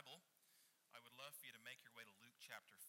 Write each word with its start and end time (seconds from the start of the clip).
Bible, 0.00 0.24
I 0.96 1.00
would 1.04 1.12
love 1.20 1.36
for 1.36 1.44
you 1.44 1.52
to 1.52 1.60
make 1.60 1.84
your 1.84 1.92
way 1.92 2.08
to 2.08 2.14
Luke 2.24 2.40
chapter 2.40 2.72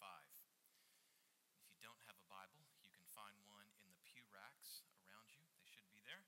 If 1.60 1.76
you 1.76 1.84
don't 1.84 2.00
have 2.08 2.16
a 2.16 2.24
Bible, 2.24 2.64
you 2.80 2.88
can 2.88 3.04
find 3.12 3.36
one 3.52 3.68
in 3.84 3.92
the 3.92 4.00
pew 4.08 4.24
racks 4.32 4.80
around 4.96 5.28
you. 5.28 5.44
They 5.60 5.68
should 5.68 5.84
be 5.92 6.00
there. 6.08 6.24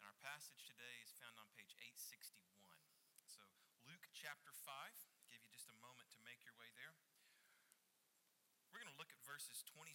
And 0.00 0.08
our 0.08 0.16
passage 0.24 0.64
today 0.64 1.04
is 1.04 1.12
found 1.12 1.36
on 1.36 1.44
page 1.52 1.76
861. 1.76 2.40
So, 3.28 3.44
Luke 3.84 4.08
chapter 4.16 4.56
5, 4.56 4.96
give 5.28 5.44
you 5.44 5.52
just 5.52 5.68
a 5.68 5.76
moment 5.84 6.08
to 6.16 6.24
make 6.24 6.40
your 6.48 6.56
way 6.56 6.72
there. 6.72 6.96
We're 8.72 8.80
going 8.80 8.96
to 8.96 8.96
look 8.96 9.12
at 9.12 9.20
verses 9.28 9.60
27 9.76 9.92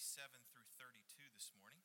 through 0.53 0.69
32 0.77 1.25
this 1.33 1.49
morning. 1.57 1.81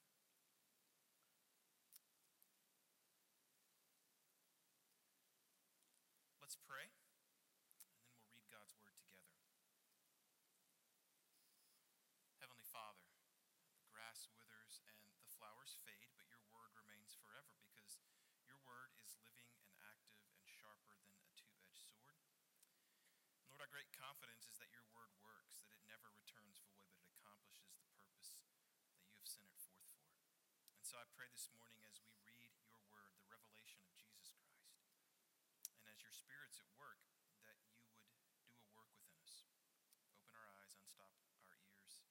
Let's 6.44 6.60
pray, 6.68 6.92
and 6.92 7.96
then 7.96 8.04
we'll 8.12 8.28
read 8.28 8.44
God's 8.52 8.74
word 8.80 8.96
together. 8.96 9.34
Heavenly 12.40 12.66
Father, 12.68 13.04
the 13.76 13.88
grass 13.90 14.30
withers 14.36 14.80
and 14.88 14.96
the 15.24 15.32
flowers 15.34 15.76
fade, 15.84 16.12
but 16.16 16.28
your 16.30 16.40
word 16.50 16.72
remains 16.76 17.16
forever 17.18 17.54
because 17.64 17.98
your 18.46 18.58
word 18.64 18.94
is 19.02 19.16
living 19.24 19.50
and 19.60 19.72
active 19.82 20.24
and 20.32 20.44
sharper 20.46 20.96
than 21.16 21.26
a 21.26 21.32
two 21.36 21.52
edged 21.60 21.80
sword. 21.80 22.16
Lord, 23.50 23.53
our 23.64 23.72
great 23.72 23.96
confidence 23.96 24.44
is 24.44 24.60
that 24.60 24.68
your 24.76 24.84
word 24.92 25.08
works, 25.24 25.64
that 25.64 25.72
it 25.72 25.88
never 25.88 26.12
returns 26.12 26.60
void, 26.68 26.84
but 26.92 27.00
it 27.00 27.16
accomplishes 27.16 27.72
the 27.72 27.80
purpose 27.88 28.36
that 28.36 28.44
you 29.08 29.16
have 29.16 29.24
sent 29.24 29.48
it 29.48 29.56
forth 29.64 29.88
for. 30.04 30.20
And 30.76 30.84
so 30.84 31.00
I 31.00 31.08
pray 31.16 31.32
this 31.32 31.48
morning 31.56 31.80
as 31.88 31.96
we 32.04 32.12
read 32.28 32.52
your 32.60 32.76
word, 32.92 33.16
the 33.16 33.24
revelation 33.24 33.80
of 33.80 33.88
Jesus 33.96 34.36
Christ, 34.36 34.84
and 35.80 35.88
as 35.88 35.96
your 36.04 36.12
Spirit's 36.12 36.60
at 36.60 36.68
work, 36.76 37.00
that 37.48 37.56
you 37.64 37.72
would 37.80 38.44
do 38.52 38.60
a 38.60 38.68
work 38.76 38.92
within 39.00 39.16
us. 39.24 39.48
Open 40.12 40.36
our 40.36 40.52
eyes, 40.60 40.76
unstop 40.76 41.16
our 41.16 41.56
ears, 41.64 42.04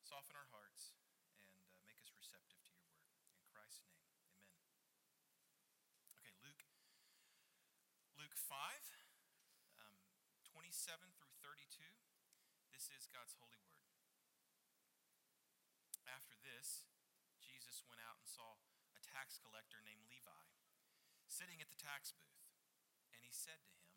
soften 0.00 0.40
our 0.40 0.48
hearts, 0.56 0.96
and 1.36 1.52
uh, 1.68 1.84
make 1.84 2.00
us 2.00 2.08
receptive 2.16 2.64
to 2.64 2.72
your 2.72 2.88
word. 2.96 3.12
In 3.36 3.44
Christ's 3.52 3.84
name, 3.84 4.08
amen. 4.08 4.40
Okay, 6.16 6.32
Luke, 6.40 6.64
Luke 8.16 8.32
5, 8.40 8.56
um, 8.96 8.97
27 10.68 11.00
through 11.16 11.32
32. 11.40 11.80
This 12.68 12.92
is 12.92 13.08
God's 13.08 13.32
holy 13.40 13.56
word. 13.72 13.88
After 16.04 16.36
this, 16.44 16.84
Jesus 17.40 17.80
went 17.88 18.04
out 18.04 18.20
and 18.20 18.28
saw 18.28 18.60
a 18.92 19.00
tax 19.00 19.40
collector 19.40 19.80
named 19.80 20.04
Levi 20.12 20.44
sitting 21.24 21.64
at 21.64 21.72
the 21.72 21.80
tax 21.80 22.12
booth. 22.12 22.52
And 23.16 23.24
he 23.24 23.32
said 23.32 23.64
to 23.64 23.72
him, 23.80 23.96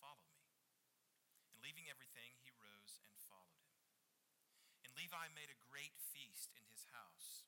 Follow 0.00 0.24
me. 0.32 0.48
And 1.52 1.60
leaving 1.60 1.92
everything, 1.92 2.40
he 2.40 2.48
rose 2.56 3.04
and 3.04 3.12
followed 3.20 3.60
him. 3.68 3.76
And 4.88 4.96
Levi 4.96 5.36
made 5.36 5.52
a 5.52 5.64
great 5.68 6.00
feast 6.00 6.56
in 6.56 6.64
his 6.72 6.88
house. 6.96 7.44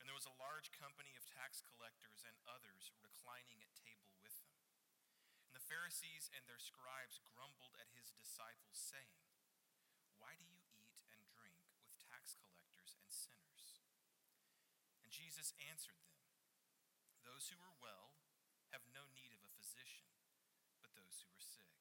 And 0.00 0.08
there 0.08 0.16
was 0.16 0.24
a 0.24 0.40
large 0.40 0.72
company 0.72 1.12
of 1.20 1.28
tax 1.28 1.60
collectors 1.60 2.24
and 2.24 2.40
others 2.48 2.96
reclining 3.04 3.60
at 3.60 3.76
table 3.76 4.16
with 4.24 4.40
them. 4.40 4.56
And 5.44 5.52
the 5.52 5.53
Pharisees 5.64 6.28
and 6.36 6.44
their 6.44 6.60
scribes 6.60 7.24
grumbled 7.24 7.72
at 7.80 7.88
his 7.96 8.12
disciples, 8.12 8.76
saying, 8.76 9.24
Why 10.20 10.36
do 10.36 10.44
you 10.44 10.60
eat 10.76 11.00
and 11.08 11.24
drink 11.32 11.56
with 11.80 11.96
tax 11.96 12.36
collectors 12.36 12.92
and 13.00 13.08
sinners? 13.08 13.80
And 15.00 15.08
Jesus 15.08 15.56
answered 15.64 15.96
them, 16.04 16.20
Those 17.24 17.48
who 17.48 17.60
are 17.64 17.76
well 17.80 18.20
have 18.76 18.84
no 18.92 19.08
need 19.16 19.32
of 19.32 19.40
a 19.40 19.54
physician, 19.56 20.04
but 20.84 20.92
those 20.92 21.24
who 21.24 21.32
are 21.32 21.40
sick. 21.40 21.72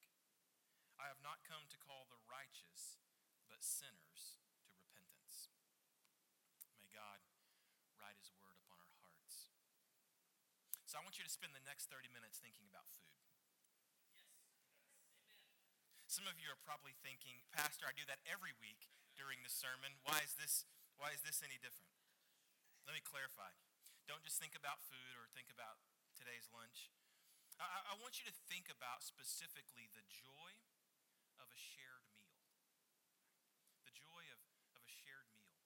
I 0.95 1.11
have 1.11 1.19
not 1.19 1.43
come 1.43 1.67
to 1.67 1.83
call 1.83 2.07
the 2.07 2.21
righteous, 2.23 3.01
but 3.51 3.65
sinners 3.65 4.39
to 4.63 4.71
repentance. 4.71 5.51
May 6.79 6.87
God 6.93 7.19
write 7.99 8.15
his 8.15 8.31
word 8.39 8.55
upon 8.63 8.79
our 8.79 8.93
hearts. 9.03 9.51
So 10.87 10.95
I 10.95 11.03
want 11.03 11.19
you 11.19 11.25
to 11.27 11.33
spend 11.33 11.51
the 11.51 11.65
next 11.65 11.91
30 11.91 12.07
minutes 12.13 12.39
thinking 12.39 12.69
about 12.69 12.87
food. 12.93 13.32
Some 16.13 16.29
of 16.29 16.37
you 16.37 16.45
are 16.53 16.61
probably 16.61 16.93
thinking, 17.01 17.41
Pastor, 17.57 17.89
I 17.89 17.93
do 17.97 18.05
that 18.05 18.21
every 18.29 18.53
week 18.61 18.85
during 19.17 19.41
the 19.41 19.49
sermon. 19.49 19.97
Why 20.05 20.21
is 20.21 20.37
this, 20.37 20.61
why 21.01 21.09
is 21.09 21.25
this 21.25 21.41
any 21.41 21.57
different? 21.57 21.89
Let 22.85 22.93
me 22.93 23.01
clarify. 23.01 23.49
Don't 24.05 24.21
just 24.21 24.37
think 24.37 24.53
about 24.53 24.77
food 24.85 25.17
or 25.17 25.25
think 25.33 25.49
about 25.49 25.81
today's 26.13 26.45
lunch. 26.53 26.93
I, 27.57 27.65
I 27.65 27.97
want 27.97 28.21
you 28.21 28.29
to 28.29 28.35
think 28.45 28.69
about 28.69 29.01
specifically 29.01 29.89
the 29.89 30.05
joy 30.05 30.53
of 31.41 31.49
a 31.49 31.57
shared 31.57 32.05
meal. 32.13 32.45
The 33.81 33.97
joy 33.97 34.21
of, 34.29 34.41
of 34.77 34.85
a 34.85 34.93
shared 34.93 35.33
meal. 35.33 35.57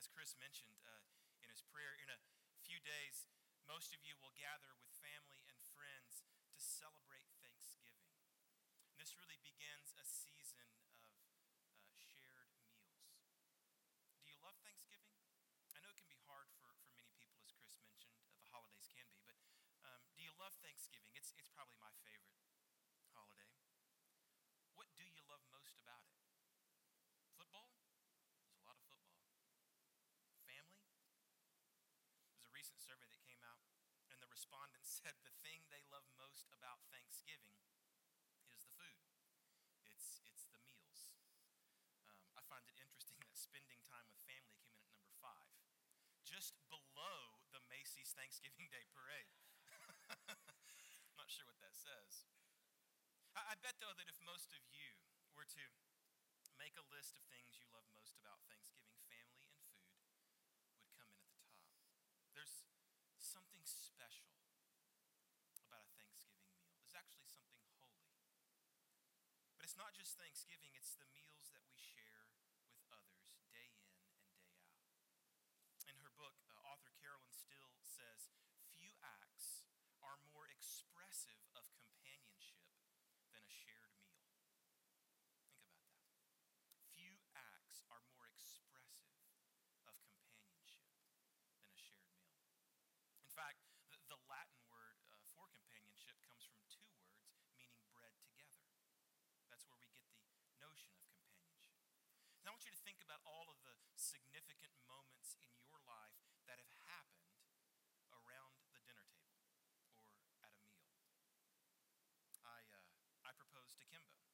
As 0.00 0.08
Chris 0.08 0.32
mentioned 0.40 0.80
uh, 0.80 1.04
in 1.44 1.52
his 1.52 1.60
prayer, 1.60 1.92
in 2.00 2.08
a 2.08 2.16
few 2.64 2.80
days, 2.80 3.28
most 3.68 3.92
of 3.92 4.00
you 4.00 4.16
will 4.16 4.32
gather 4.32 4.72
with 4.80 4.88
family 4.96 5.44
and 5.44 5.60
friends 5.76 6.24
to 6.24 6.56
celebrate 6.56 7.28
Thanksgiving. 7.44 8.16
And 8.88 8.96
this 8.96 9.12
really 9.20 9.36
begins 9.44 9.94
a 9.94 10.02
season 10.02 10.66
of 10.90 11.12
uh, 11.30 11.86
shared 11.94 12.50
meals. 12.58 12.98
Do 14.24 14.26
you 14.26 14.38
love 14.42 14.58
Thanksgiving? 14.64 15.14
I 15.70 15.78
know 15.84 15.94
it 15.94 15.98
can 16.02 16.10
be 16.10 16.18
hard 16.26 16.50
for, 16.58 16.74
for 16.82 16.90
many 16.98 17.12
people, 17.14 17.38
as 17.46 17.54
Chris 17.54 17.78
mentioned, 17.84 18.18
uh, 18.26 18.34
the 18.42 18.50
holidays 18.50 18.90
can 18.90 19.06
be, 19.14 19.22
but 19.22 19.38
um, 19.86 20.02
do 20.18 20.24
you 20.26 20.34
love 20.34 20.56
Thanksgiving? 20.88 21.12
It's, 21.20 21.36
it's 21.36 21.52
probably 21.52 21.76
my 21.76 21.92
favorite 22.00 22.40
holiday. 23.12 23.52
What 24.72 24.88
do 24.96 25.04
you 25.04 25.20
love 25.28 25.44
most 25.52 25.76
about 25.84 26.00
it? 26.08 26.16
Football? 27.36 27.68
There's 28.40 28.56
a 28.56 28.64
lot 28.64 28.80
of 28.80 28.84
football. 28.88 29.20
Family? 30.48 30.88
There's 32.32 32.48
a 32.48 32.52
recent 32.56 32.80
survey 32.80 33.04
that 33.04 33.20
came 33.20 33.44
out, 33.44 33.60
and 34.08 34.16
the 34.24 34.32
respondents 34.32 34.88
said 35.04 35.12
the 35.28 35.34
thing 35.44 35.68
they 35.68 35.84
love 35.92 36.08
most 36.16 36.48
about 36.56 36.80
Thanksgiving 36.88 37.60
is 38.48 38.64
the 38.64 38.72
food. 38.80 39.04
It's, 39.84 40.24
it's 40.24 40.48
the 40.48 40.64
meals. 40.64 41.12
Um, 42.08 42.32
I 42.32 42.40
find 42.48 42.64
it 42.64 42.80
interesting 42.80 43.20
that 43.28 43.36
spending 43.36 43.84
time 43.84 44.08
with 44.08 44.24
family 44.24 44.56
came 44.56 44.72
in 44.72 44.80
at 44.80 44.88
number 44.88 45.12
five, 45.20 45.52
just 46.24 46.56
below 46.72 47.44
the 47.52 47.60
Macy's 47.68 48.16
Thanksgiving 48.16 48.72
Day 48.72 48.88
Parade. 48.96 49.36
Not 51.28 51.36
sure 51.36 51.52
what 51.52 51.60
that 51.60 51.76
says. 51.76 52.24
I, 53.36 53.52
I 53.52 53.54
bet, 53.60 53.76
though, 53.84 53.92
that 54.00 54.08
if 54.08 54.16
most 54.24 54.48
of 54.56 54.64
you 54.72 54.96
were 55.36 55.44
to 55.44 55.64
make 56.56 56.72
a 56.80 56.88
list 56.88 57.20
of 57.20 57.24
things 57.28 57.60
you 57.60 57.68
love 57.68 57.84
most 57.92 58.16
about 58.16 58.40
Thanksgiving, 58.48 58.96
family 59.12 59.44
and 59.44 59.52
food 59.60 59.92
would 59.92 60.08
come 60.08 60.48
in 60.56 60.64
at 60.72 60.80
the 60.80 60.88
top. 60.96 61.20
There's 62.32 62.64
something 63.20 63.60
special 63.60 64.40
about 65.68 65.84
a 65.84 65.92
Thanksgiving 66.00 66.48
meal. 66.48 66.72
There's 66.80 66.96
actually 66.96 67.28
something 67.28 67.60
holy 67.76 68.08
but 69.60 69.68
it's 69.68 69.76
not 69.76 69.92
just 69.92 70.16
Thanksgiving, 70.16 70.72
it's 70.72 70.96
the 70.96 71.12
meals 71.12 71.52
that 71.52 71.68
we 71.68 71.76
share 71.76 72.32
with 72.72 72.88
others 72.88 73.36
day 73.52 73.68
in 73.68 73.84
and 73.84 74.00
day 74.00 74.16
out. 74.32 74.48
In 75.92 76.00
her 76.00 76.14
book, 76.16 76.40
uh, 76.48 76.72
author 76.72 76.96
Carolyn 76.96 77.36
Steel 77.36 77.76
says, 77.84 78.32
Few 78.72 78.96
acts 79.04 79.68
are 80.02 80.18
more 80.30 80.46
expressive 80.46 81.42
of 81.58 81.66
companionship 81.74 82.62
than 83.34 83.42
a 83.42 83.50
shared 83.50 83.94
meal. 84.06 84.30
Think 85.42 85.66
about 85.66 85.90
that. 85.98 86.22
Few 86.94 87.18
acts 87.34 87.82
are 87.90 88.02
more 88.14 88.26
expressive 88.30 89.18
of 89.90 89.98
companionship 90.06 90.86
than 91.58 91.66
a 91.66 91.78
shared 91.78 92.14
meal. 92.22 92.46
In 93.18 93.30
fact, 93.34 93.58
the, 93.90 93.98
the 94.06 94.20
Latin 94.30 94.62
word 94.70 95.02
uh, 95.10 95.18
for 95.34 95.50
companionship 95.50 96.14
comes 96.22 96.46
from 96.46 96.62
two 96.70 96.86
words 96.94 97.26
meaning 97.58 97.74
bread 97.90 98.14
together. 98.22 98.70
That's 99.50 99.66
where 99.66 99.80
we 99.82 99.90
get 99.90 100.06
the 100.14 100.22
notion 100.62 100.94
of 100.94 101.02
companionship. 101.10 101.82
Now, 102.46 102.54
I 102.54 102.54
want 102.54 102.64
you 102.64 102.74
to 102.74 102.82
think 102.86 102.97
about 103.08 103.24
all 103.24 103.48
of 103.48 103.56
the 103.64 103.72
significant 103.96 104.76
moments 104.84 105.40
in 105.40 105.48
your 105.64 105.80
life 105.88 106.20
that 106.44 106.60
have 106.60 106.76
happened 106.92 107.40
around 108.12 108.52
the 108.68 108.84
dinner 108.84 109.08
table 109.16 109.48
or 109.96 110.12
at 110.44 110.52
a 110.52 110.60
meal. 110.68 110.92
I, 112.44 112.60
uh, 112.68 112.84
I 113.24 113.32
proposed 113.32 113.80
to 113.80 113.88
Kimbo 113.88 114.28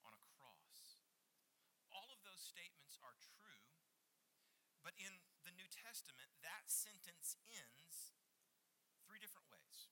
on 0.05 0.13
a 0.13 0.21
cross? 0.38 1.01
All 1.89 2.13
of 2.13 2.21
those 2.21 2.45
statements 2.45 3.01
are 3.01 3.17
true, 3.17 3.73
but 4.85 4.93
in 5.01 5.17
the 5.41 5.49
New 5.57 5.65
Testament, 5.65 6.29
that 6.45 6.69
sentence 6.69 7.33
ends 7.49 8.13
three 9.01 9.17
different 9.17 9.49
ways. 9.49 9.89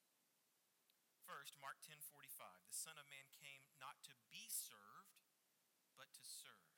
First, 1.25 1.57
Mark 1.57 1.81
10:45, 1.81 2.61
the 2.69 2.77
Son 2.77 3.01
of 3.01 3.09
Man 3.09 3.25
came 3.33 3.65
not 3.81 3.97
to 4.05 4.13
be 4.29 4.45
served, 4.53 5.17
but 5.97 6.13
to 6.13 6.21
serve 6.21 6.77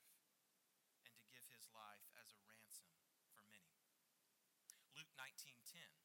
and 1.04 1.12
to 1.12 1.28
give 1.28 1.44
his 1.52 1.68
life 1.76 2.08
as 2.16 2.32
a 2.32 2.40
ransom 2.48 2.88
for 3.36 3.44
many. 3.52 3.72
Luke 4.92 5.11
19:10, 5.22 6.02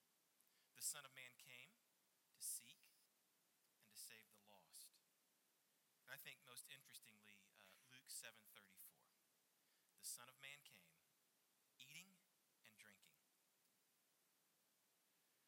the 0.77 0.85
Son 0.85 1.01
of 1.01 1.09
Man 1.17 1.33
came 1.41 1.73
to 2.29 2.37
seek 2.37 2.85
and 3.81 3.89
to 3.89 3.97
save 3.97 4.29
the 4.29 4.45
lost. 4.45 4.93
And 6.05 6.13
I 6.13 6.21
think 6.21 6.45
most 6.45 6.69
interestingly, 6.69 7.41
uh, 7.57 7.65
Luke 7.89 8.13
7:34, 8.13 9.09
the 9.97 10.05
Son 10.05 10.29
of 10.29 10.37
Man 10.37 10.61
came, 10.61 10.93
eating 11.81 12.13
and 12.61 12.77
drinking. 12.77 13.17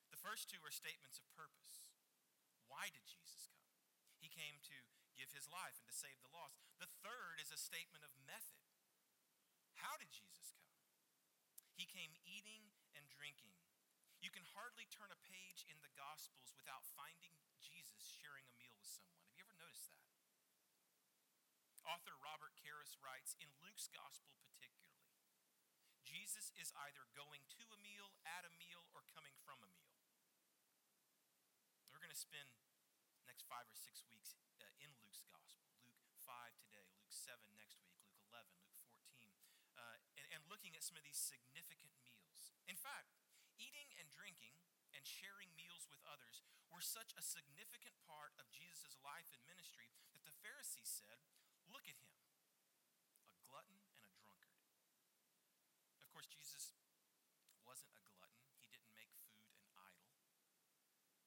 The 0.10 0.18
first 0.18 0.50
two 0.50 0.66
are 0.66 0.74
statements 0.74 1.22
of 1.22 1.30
purpose. 1.38 1.86
Why 2.66 2.90
did 2.90 3.06
Jesus 3.06 3.46
come? 3.54 3.70
He 4.18 4.34
came 4.34 4.58
to 4.66 4.78
give 5.14 5.30
his 5.30 5.46
life 5.46 5.78
and 5.78 5.86
to 5.86 5.94
save 5.94 6.18
the 6.26 6.34
lost. 6.34 6.58
The 6.82 6.90
third 7.06 7.38
is 7.38 7.54
a 7.54 7.62
statement 7.62 8.02
of 8.02 8.18
method. 8.26 8.66
How 9.78 9.96
did 10.02 10.10
Jesus 10.10 10.58
come? 10.58 10.74
He 11.78 11.86
came 11.86 12.18
eating 12.26 12.74
and 12.96 13.06
drinking. 13.08 13.59
You 14.20 14.32
can 14.32 14.44
hardly 14.52 14.84
turn 14.92 15.12
a 15.16 15.20
page 15.32 15.64
in 15.72 15.80
the 15.80 15.92
Gospels 15.96 16.52
without 16.60 16.84
finding 16.96 17.32
Jesus 17.64 18.04
sharing 18.04 18.44
a 18.52 18.56
meal 18.60 18.76
with 18.76 18.88
someone. 18.88 19.24
Have 19.28 19.36
you 19.40 19.48
ever 19.48 19.56
noticed 19.56 19.88
that? 19.92 20.04
Author 21.90 22.14
Robert 22.22 22.54
Karris 22.60 23.02
writes 23.02 23.34
In 23.42 23.50
Luke's 23.66 23.90
Gospel, 23.90 24.38
particularly, 24.46 25.10
Jesus 26.06 26.54
is 26.54 26.70
either 26.86 27.10
going 27.18 27.42
to 27.58 27.66
a 27.74 27.80
meal, 27.82 28.14
at 28.28 28.46
a 28.46 28.54
meal, 28.62 28.86
or 28.94 29.02
coming 29.10 29.34
from 29.42 29.58
a 29.66 29.70
meal. 29.74 29.98
We're 31.90 32.04
going 32.04 32.14
to 32.14 32.20
spend 32.20 32.46
next 33.26 33.50
five 33.50 33.66
or 33.66 33.74
six 33.74 34.06
weeks 34.06 34.38
uh, 34.62 34.70
in 34.84 34.94
Luke's 35.02 35.26
Gospel. 35.26 35.66
Luke 35.90 36.14
5 36.22 36.54
today, 36.62 36.86
Luke 36.94 37.10
7 37.10 37.40
next 37.58 37.82
week, 37.82 37.98
Luke 38.06 38.22
11, 38.30 38.54
Luke 38.62 38.86
14, 38.86 39.34
uh, 39.80 39.98
and, 40.20 40.28
and 40.38 40.42
looking 40.46 40.78
at 40.78 40.86
some 40.86 40.94
of 40.94 41.02
these 41.02 41.18
significant 41.18 41.94
meals. 42.06 42.54
In 42.70 42.78
fact, 42.78 43.18
eating 43.60 43.92
and 44.00 44.08
drinking 44.10 44.56
and 44.96 45.04
sharing 45.04 45.52
meals 45.54 45.86
with 45.92 46.02
others 46.08 46.42
were 46.72 46.82
such 46.82 47.12
a 47.20 47.24
significant 47.24 47.94
part 48.08 48.32
of 48.40 48.48
Jesus' 48.56 48.96
life 49.04 49.28
and 49.36 49.42
ministry 49.46 49.92
that 50.16 50.24
the 50.24 50.36
Pharisees 50.40 50.88
said, 50.88 51.20
Look 51.70 51.86
at 51.86 52.00
him, 52.00 52.16
a 53.30 53.38
glutton 53.46 53.78
and 54.02 54.10
a 54.10 54.18
drunkard. 54.18 54.64
Of 56.02 56.10
course, 56.10 56.26
Jesus 56.32 56.74
wasn't 57.62 57.94
a 57.94 58.02
glutton, 58.10 58.42
he 58.58 58.72
didn't 58.72 58.96
make 58.98 59.12
food 59.22 59.46
an 59.62 59.76
idol. 59.78 60.10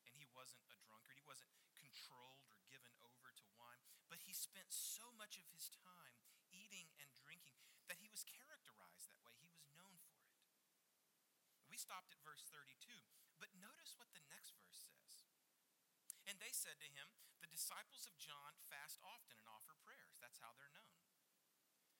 And 0.08 0.17
he 0.19 0.26
wasn't 0.34 0.67
a 0.73 0.79
drunkard. 0.82 1.14
He 1.14 1.29
wasn't 1.29 1.52
controlled 1.79 2.43
or 2.50 2.58
given 2.67 2.90
over 3.06 3.31
to 3.31 3.46
wine. 3.55 3.87
But 4.11 4.26
he 4.26 4.34
spent 4.34 4.69
so 4.75 5.14
much 5.14 5.38
of 5.38 5.46
his 5.55 5.70
time 5.70 6.19
eating 6.50 6.90
and 6.99 7.08
drinking 7.14 7.62
that 7.87 8.02
he 8.02 8.11
was 8.11 8.26
characterized 8.26 9.06
that 9.08 9.23
way. 9.23 9.37
He 9.38 9.49
was 9.55 9.70
known 9.79 9.96
for 10.02 10.19
it. 10.26 10.37
We 11.70 11.71
stopped 11.82 12.14
at 12.14 12.23
verse 12.23 12.46
32. 12.55 12.94
But 13.43 13.50
notice 13.58 13.99
what 13.99 14.06
the 14.14 14.23
next 14.31 14.55
verse 14.55 14.87
says. 14.87 15.26
And 16.31 16.38
they 16.38 16.55
said 16.55 16.79
to 16.79 16.87
him, 16.87 17.11
The 17.43 17.50
disciples 17.50 18.06
of 18.06 18.14
John 18.23 18.55
fast 18.70 19.02
often 19.02 19.34
and 19.34 19.50
offer 19.50 19.75
prayers. 19.82 20.14
That's 20.23 20.38
how 20.38 20.55
they're 20.55 20.70
known. 20.70 21.02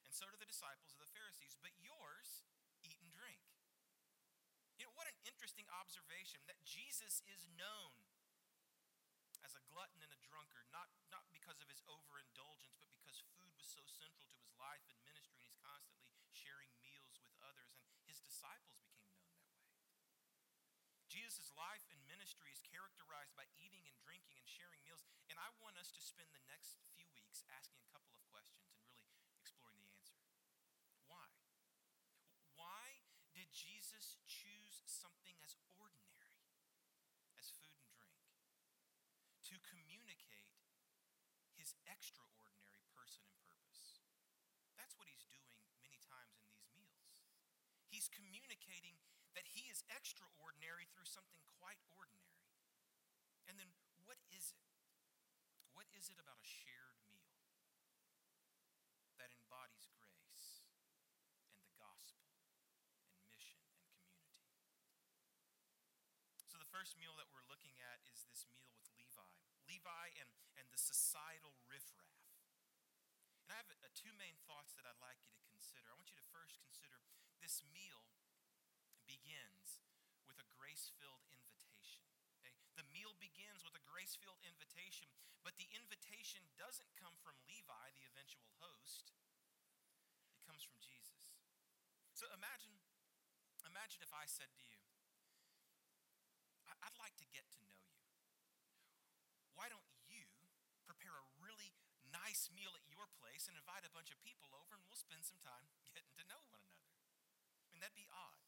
And 0.07 0.15
so 0.15 0.31
do 0.31 0.39
the 0.39 0.47
disciples 0.47 0.95
of 0.95 1.03
the 1.03 1.11
Pharisees. 1.11 1.59
But 1.59 1.75
yours 1.83 2.47
eat 2.87 3.03
and 3.03 3.11
drink. 3.11 3.43
You 4.79 4.87
know, 4.87 4.95
what 4.95 5.11
an 5.11 5.19
interesting 5.27 5.67
observation 5.75 6.47
that 6.47 6.63
Jesus 6.63 7.19
is 7.27 7.51
known 7.59 8.07
as 9.43 9.59
a 9.59 9.63
glutton 9.67 9.99
and 9.99 10.15
a 10.15 10.21
drunkard, 10.23 10.71
not, 10.71 10.87
not 11.11 11.27
because 11.35 11.59
of 11.59 11.67
his 11.67 11.83
overindulgence, 11.91 12.79
but 12.79 12.95
because 12.95 13.19
food 13.35 13.51
was 13.51 13.67
so 13.67 13.83
central 13.91 14.31
to 14.31 14.39
his 14.39 14.55
life 14.55 14.87
and 14.87 14.99
ministry, 15.03 15.43
and 15.43 15.43
he's 15.43 15.59
constantly 15.59 16.07
sharing 16.31 16.71
meals 16.79 17.19
with 17.19 17.35
others, 17.43 17.75
and 17.99 18.07
his 18.07 18.23
disciples 18.23 18.79
became 18.87 19.11
known 19.19 19.35
that 19.35 19.51
way. 19.51 19.73
Life 21.53 21.85
and 21.93 22.01
ministry 22.09 22.49
is 22.49 22.65
characterized 22.65 23.37
by 23.37 23.45
eating 23.61 23.85
and 23.85 23.97
drinking 24.01 24.41
and 24.41 24.49
sharing 24.49 24.81
meals, 24.89 25.05
and 25.29 25.37
I 25.37 25.53
want 25.61 25.77
us 25.77 25.93
to 25.93 26.01
spend 26.01 26.33
the 26.33 26.41
next 26.49 26.81
few 26.97 27.05
weeks 27.13 27.45
asking 27.53 27.85
a 27.85 27.93
couple 27.93 28.17
of 28.17 28.25
questions 28.33 28.73
and 28.73 28.89
really 28.89 29.37
exploring 29.37 29.77
the 29.77 29.93
answer. 29.93 30.17
Why? 31.05 31.29
Why 32.57 33.05
did 33.37 33.53
Jesus 33.53 34.17
choose 34.25 34.81
something 34.89 35.37
as 35.45 35.61
ordinary 35.77 36.41
as 37.37 37.53
food 37.61 37.77
and 37.85 37.93
drink 37.93 38.17
to 39.53 39.61
communicate 39.61 40.57
his 41.53 41.77
extraordinary 41.85 42.81
person 42.97 43.29
and 43.29 43.37
purpose? 43.45 44.01
That's 44.81 44.97
what 44.97 45.05
he's 45.05 45.29
doing 45.29 45.61
many 45.85 46.01
times 46.01 46.41
in 46.41 46.49
these 46.49 46.73
meals. 46.97 47.29
He's 47.93 48.09
communicating 48.09 48.97
that 49.35 49.49
he 49.57 49.69
is 49.73 49.85
extraordinary 49.89 50.89
through 50.93 51.09
something 51.09 51.41
quite 51.61 51.81
ordinary. 51.97 52.53
And 53.49 53.57
then, 53.57 53.73
what 54.05 54.21
is 54.33 54.53
it? 54.53 54.69
What 55.73 55.89
is 55.97 56.13
it 56.13 56.21
about 56.21 56.37
a 56.37 56.47
shared 56.47 57.01
meal 57.09 57.33
that 59.17 59.33
embodies 59.33 59.89
grace 59.97 60.65
and 61.57 61.65
the 61.65 61.77
gospel 61.81 62.29
and 63.09 63.25
mission 63.33 63.63
and 63.65 63.89
community? 63.89 64.53
So, 66.45 66.61
the 66.61 66.69
first 66.69 67.01
meal 67.01 67.17
that 67.17 67.33
we're 67.33 67.47
looking 67.49 67.81
at 67.81 68.05
is 68.05 68.29
this 68.29 68.45
meal 68.53 68.69
with 68.77 68.85
Levi. 68.93 69.29
Levi 69.65 70.07
and, 70.21 70.29
and 70.61 70.69
the 70.69 70.81
societal 70.81 71.57
riffraff. 71.65 72.21
And 73.49 73.51
I 73.51 73.57
have 73.59 73.71
uh, 73.73 73.89
two 73.97 74.13
main 74.21 74.37
thoughts 74.45 74.77
that 74.77 74.85
I'd 74.85 75.01
like 75.01 75.19
you 75.25 75.33
to 75.35 75.45
consider. 75.49 75.89
I 75.89 75.97
want 75.97 76.13
you 76.13 76.21
to 76.21 76.29
first 76.31 76.61
consider 76.61 77.01
this 77.41 77.65
meal 77.73 78.05
begins 79.07 79.83
with 80.27 80.39
a 80.39 80.47
grace 80.59 80.93
filled 80.99 81.25
invitation. 81.31 82.03
Okay? 82.41 82.55
The 82.79 82.87
meal 82.95 83.15
begins 83.19 83.67
with 83.67 83.75
a 83.75 83.85
grace 83.85 84.15
filled 84.19 84.43
invitation, 84.47 85.11
but 85.43 85.59
the 85.59 85.69
invitation 85.75 86.43
doesn't 86.59 86.91
come 86.99 87.15
from 87.23 87.39
Levi, 87.47 87.85
the 87.99 88.07
eventual 88.07 88.47
host, 88.63 89.15
it 90.35 90.43
comes 90.47 90.63
from 90.63 90.79
Jesus. 90.83 91.31
So 92.15 92.31
imagine, 92.35 92.75
imagine 93.67 94.03
if 94.03 94.15
I 94.15 94.27
said 94.31 94.51
to 94.55 94.65
you, 94.67 94.83
I'd 96.83 96.99
like 96.99 97.15
to 97.23 97.27
get 97.31 97.47
to 97.55 97.61
know 97.63 97.79
you. 97.95 98.03
Why 99.55 99.71
don't 99.71 99.87
you 100.11 100.27
prepare 100.83 101.15
a 101.15 101.27
really 101.39 101.71
nice 102.11 102.51
meal 102.51 102.75
at 102.75 102.85
your 102.91 103.07
place 103.23 103.47
and 103.47 103.55
invite 103.55 103.87
a 103.87 103.93
bunch 103.95 104.11
of 104.11 104.19
people 104.27 104.51
over 104.51 104.75
and 104.75 104.83
we'll 104.83 104.99
spend 104.99 105.23
some 105.23 105.39
time 105.41 105.71
getting 105.95 106.11
to 106.19 106.25
know 106.27 106.43
one 106.51 106.59
another? 106.59 106.99
I 107.65 107.69
mean, 107.71 107.81
that'd 107.81 107.95
be 107.95 108.11
odd. 108.11 108.42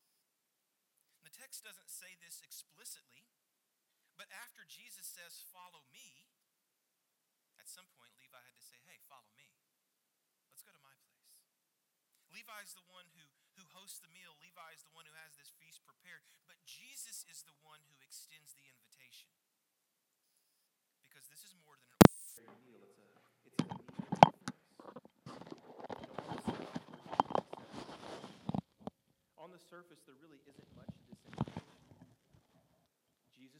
Text 1.34 1.66
doesn't 1.66 1.90
say 1.90 2.14
this 2.22 2.38
explicitly, 2.46 3.26
but 4.14 4.30
after 4.30 4.62
Jesus 4.70 5.02
says, 5.02 5.42
Follow 5.50 5.82
me, 5.90 6.30
at 7.58 7.66
some 7.66 7.90
point 7.98 8.14
Levi 8.14 8.38
had 8.38 8.54
to 8.54 8.62
say, 8.62 8.78
Hey, 8.86 9.02
follow 9.10 9.34
me. 9.34 9.50
Let's 10.46 10.62
go 10.62 10.70
to 10.70 10.78
my 10.86 10.94
place. 11.02 11.34
Levi 12.30 12.58
is 12.62 12.78
the 12.78 12.86
one 12.86 13.10
who, 13.18 13.26
who 13.58 13.66
hosts 13.74 13.98
the 13.98 14.14
meal. 14.14 14.38
Levi 14.38 14.78
is 14.78 14.86
the 14.86 14.94
one 14.94 15.10
who 15.10 15.18
has 15.26 15.34
this 15.34 15.50
feast 15.58 15.82
prepared. 15.82 16.22
But 16.46 16.62
Jesus 16.62 17.26
is 17.26 17.42
the 17.42 17.58
one 17.66 17.82
who 17.90 17.98
extends 17.98 18.54
the 18.54 18.70
invitation. 18.70 19.30
Because 21.02 21.26
this 21.26 21.42
is 21.42 21.54
more 21.66 21.74
than 21.78 21.90
an 21.90 22.02
meal, 22.66 22.82
it's 22.86 22.98
a, 22.98 23.10
it's 23.10 23.58
a 23.58 23.66
meal. 23.66 23.94
On 29.38 29.50
the 29.50 29.58
surface, 29.58 30.02
there 30.06 30.18
really 30.18 30.38
isn't 30.46 30.70
much. 30.74 31.03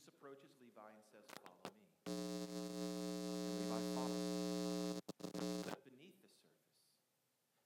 Jesus 0.05 0.21
approaches 0.21 0.53
Levi 0.61 0.85
and 0.85 1.01
says, 1.09 1.25
Follow 1.41 1.73
me. 1.73 1.89
And 2.05 3.57
Levi 3.57 3.81
follows. 3.97 5.01
But 5.65 5.81
beneath 5.81 6.21
the 6.21 6.29
surface, 6.45 6.77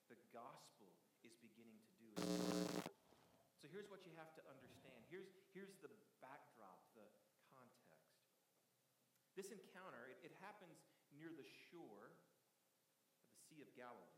the 0.07 0.15
gospel 0.31 0.87
is 1.27 1.35
beginning 1.43 1.83
to 1.83 1.91
do 1.99 2.07
its. 2.15 2.95
So 3.59 3.67
here's 3.67 3.91
what 3.91 4.07
you 4.07 4.15
have 4.15 4.31
to 4.39 4.43
understand. 4.47 5.03
Here's, 5.11 5.35
here's 5.51 5.75
the 5.83 5.91
backdrop, 6.23 6.79
the 6.95 7.03
context. 7.51 8.07
This 9.35 9.51
encounter, 9.51 10.07
it, 10.07 10.31
it 10.31 10.35
happens 10.39 10.79
near 11.11 11.35
the 11.35 11.49
shore 11.75 12.15
of 13.19 13.27
the 13.35 13.43
Sea 13.51 13.67
of 13.67 13.71
Galilee. 13.75 14.15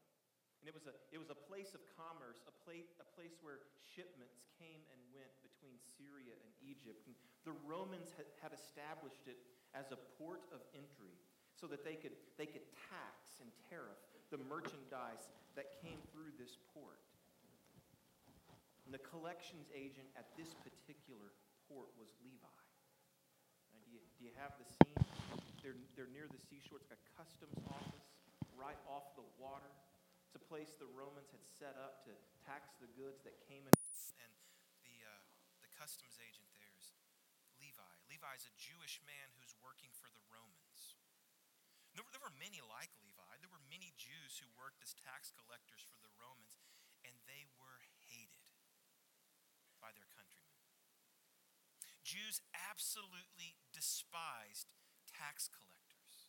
And 0.61 0.69
it 0.69 0.77
was 0.77 0.85
a, 0.85 0.93
it 1.09 1.17
was 1.17 1.33
a 1.33 1.41
place 1.49 1.73
of 1.73 1.81
commerce, 1.97 2.45
a 2.45 2.53
place, 2.69 2.93
a 3.01 3.09
place 3.17 3.33
where 3.41 3.65
shipments 3.81 4.45
came 4.61 4.85
and 4.93 5.01
went 5.17 5.33
between 5.61 5.77
Syria 6.01 6.33
and 6.33 6.53
Egypt. 6.65 7.05
And 7.05 7.13
the 7.45 7.53
Romans 7.69 8.17
had, 8.17 8.57
established 8.57 9.29
it 9.29 9.37
as 9.77 9.93
a 9.93 10.01
port 10.17 10.41
of 10.57 10.65
entry 10.73 11.13
so 11.53 11.69
that 11.69 11.85
they 11.85 12.01
could, 12.01 12.17
they 12.41 12.49
could 12.49 12.65
tax 12.89 13.45
and 13.45 13.53
tariff 13.69 14.01
the 14.33 14.41
merchandise 14.49 15.29
that 15.59 15.77
came 15.85 16.01
through 16.17 16.33
this 16.41 16.57
port. 16.73 17.03
And 18.89 18.95
the 18.97 19.03
collections 19.05 19.69
agent 19.77 20.09
at 20.17 20.33
this 20.39 20.57
particular 20.65 21.37
port 21.69 21.93
was 22.01 22.09
Levi. 22.25 22.57
Now, 23.71 23.85
do, 23.85 23.91
you, 23.93 24.01
do 24.17 24.25
you 24.25 24.33
have 24.41 24.57
the 24.57 24.67
scene? 24.67 24.99
They're, 25.61 25.77
they're 25.93 26.11
near 26.11 26.25
the 26.25 26.41
seashore. 26.41 26.81
It's 26.81 26.89
like 26.89 27.05
a 27.05 27.13
customs 27.21 27.61
office 27.69 28.09
right 28.57 28.79
off 28.89 29.13
the 29.19 29.27
water. 29.37 29.69
It's 30.27 30.39
a 30.39 30.45
place 30.47 30.73
the 30.79 30.89
Romans 30.95 31.29
had 31.35 31.45
set 31.59 31.75
up 31.77 32.07
to 32.07 32.15
tax 32.47 32.73
the 32.79 32.91
goods 32.97 33.21
that 33.27 33.35
came 33.51 33.67
in. 33.67 33.75
And 34.23 34.31
customs 35.81 36.21
agent 36.21 36.45
there 36.53 36.77
is 36.77 36.93
Levi. 37.57 37.93
Levi 38.13 38.33
is 38.37 38.45
a 38.45 38.53
Jewish 38.61 39.01
man 39.01 39.33
who's 39.41 39.57
working 39.65 39.89
for 39.97 40.13
the 40.13 40.21
Romans. 40.29 41.01
There 41.97 42.05
were, 42.05 42.13
there 42.13 42.21
were 42.21 42.37
many 42.37 42.61
like 42.61 42.93
Levi. 43.01 43.41
There 43.41 43.49
were 43.49 43.65
many 43.73 43.97
Jews 43.97 44.37
who 44.37 44.53
worked 44.53 44.85
as 44.85 44.93
tax 44.93 45.33
collectors 45.33 45.81
for 45.81 45.97
the 46.05 46.13
Romans, 46.21 46.61
and 47.09 47.17
they 47.25 47.49
were 47.57 47.81
hated 48.13 48.53
by 49.81 49.97
their 49.97 50.09
countrymen. 50.13 50.61
Jews 52.05 52.45
absolutely 52.53 53.57
despised 53.73 54.69
tax 55.09 55.49
collectors. 55.49 56.29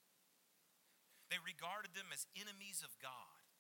They 1.28 1.44
regarded 1.44 1.92
them 1.92 2.16
as 2.16 2.24
enemies 2.40 2.80
of 2.80 2.96
God. 3.04 3.51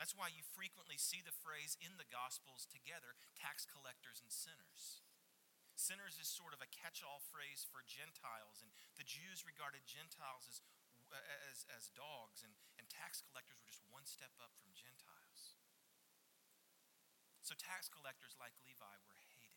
That's 0.00 0.16
why 0.16 0.32
you 0.32 0.40
frequently 0.56 0.96
see 0.96 1.20
the 1.20 1.36
phrase 1.44 1.76
in 1.76 2.00
the 2.00 2.08
Gospels 2.08 2.64
together 2.64 3.20
tax 3.36 3.68
collectors 3.68 4.24
and 4.24 4.32
sinners. 4.32 5.04
Sinners 5.76 6.16
is 6.16 6.24
sort 6.24 6.56
of 6.56 6.64
a 6.64 6.72
catch 6.72 7.04
all 7.04 7.20
phrase 7.28 7.68
for 7.68 7.84
Gentiles, 7.84 8.64
and 8.64 8.72
the 8.96 9.04
Jews 9.04 9.44
regarded 9.44 9.84
Gentiles 9.84 10.48
as, 10.48 10.64
uh, 11.12 11.20
as, 11.52 11.68
as 11.68 11.92
dogs, 11.92 12.40
and, 12.40 12.56
and 12.80 12.88
tax 12.88 13.20
collectors 13.20 13.60
were 13.60 13.68
just 13.68 13.84
one 13.92 14.08
step 14.08 14.32
up 14.40 14.56
from 14.64 14.72
Gentiles. 14.72 15.60
So 17.44 17.52
tax 17.52 17.92
collectors 17.92 18.40
like 18.40 18.56
Levi 18.64 18.96
were 19.04 19.20
hated. 19.28 19.52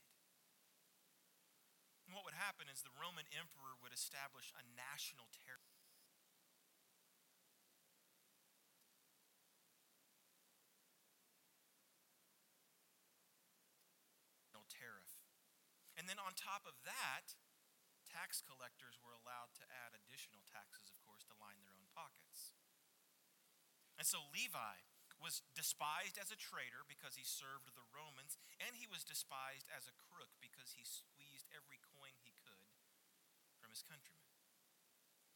And 2.03 2.11
what 2.11 2.27
would 2.27 2.35
happen 2.35 2.67
is 2.67 2.83
the 2.83 2.91
Roman 2.99 3.31
emperor 3.31 3.79
would 3.79 3.95
establish 3.95 4.51
a 4.51 4.63
national 4.75 5.31
tariff 5.31 5.71
And 16.03 16.11
then 16.11 16.19
on 16.33 16.41
top 16.41 16.65
of 16.65 16.73
that, 16.81 17.37
tax 18.09 18.41
collectors 18.41 18.97
were 18.97 19.13
allowed 19.13 19.53
to 19.53 19.69
add 19.69 19.93
additional 19.93 20.41
taxes, 20.49 20.89
of 20.89 20.97
course, 21.05 21.21
to 21.29 21.37
line 21.37 21.61
their 21.61 21.77
own 21.77 21.85
pockets. 21.93 22.57
And 24.01 24.09
so 24.09 24.33
Levi 24.33 24.81
was 25.21 25.45
despised 25.53 26.17
as 26.17 26.33
a 26.33 26.41
traitor 26.41 26.89
because 26.89 27.13
he 27.13 27.21
served 27.21 27.69
the 27.77 27.85
Romans, 27.93 28.41
and 28.57 28.73
he 28.73 28.89
was 28.89 29.05
despised 29.05 29.69
as 29.69 29.85
a 29.85 29.93
crook 30.09 30.33
because 30.41 30.73
he 30.73 30.81
squeezed 30.81 31.53
every 31.53 31.77
coin 31.93 32.17
he 32.25 32.33
could 32.41 32.65
from 33.61 33.69
his 33.69 33.85
countrymen. 33.85 34.33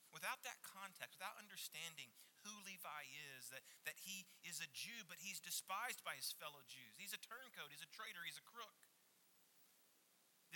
Without 0.10 0.42
that 0.42 0.66
context, 0.66 1.22
without 1.22 1.38
understanding 1.38 2.10
who 2.42 2.58
Levi 2.66 3.06
is, 3.38 3.54
that, 3.54 3.62
that 3.86 4.02
he 4.02 4.26
is 4.42 4.58
a 4.58 4.74
Jew, 4.74 5.06
but 5.06 5.22
he's 5.22 5.38
despised 5.38 6.02
by 6.02 6.18
his 6.18 6.34
fellow 6.42 6.66
Jews. 6.66 6.98
He's 6.98 7.14
a 7.14 7.22
turncoat, 7.22 7.70
he's 7.70 7.86
a 7.86 7.94
traitor, 7.94 8.26
he's 8.26 8.42
a 8.42 8.50
crook 8.50 8.82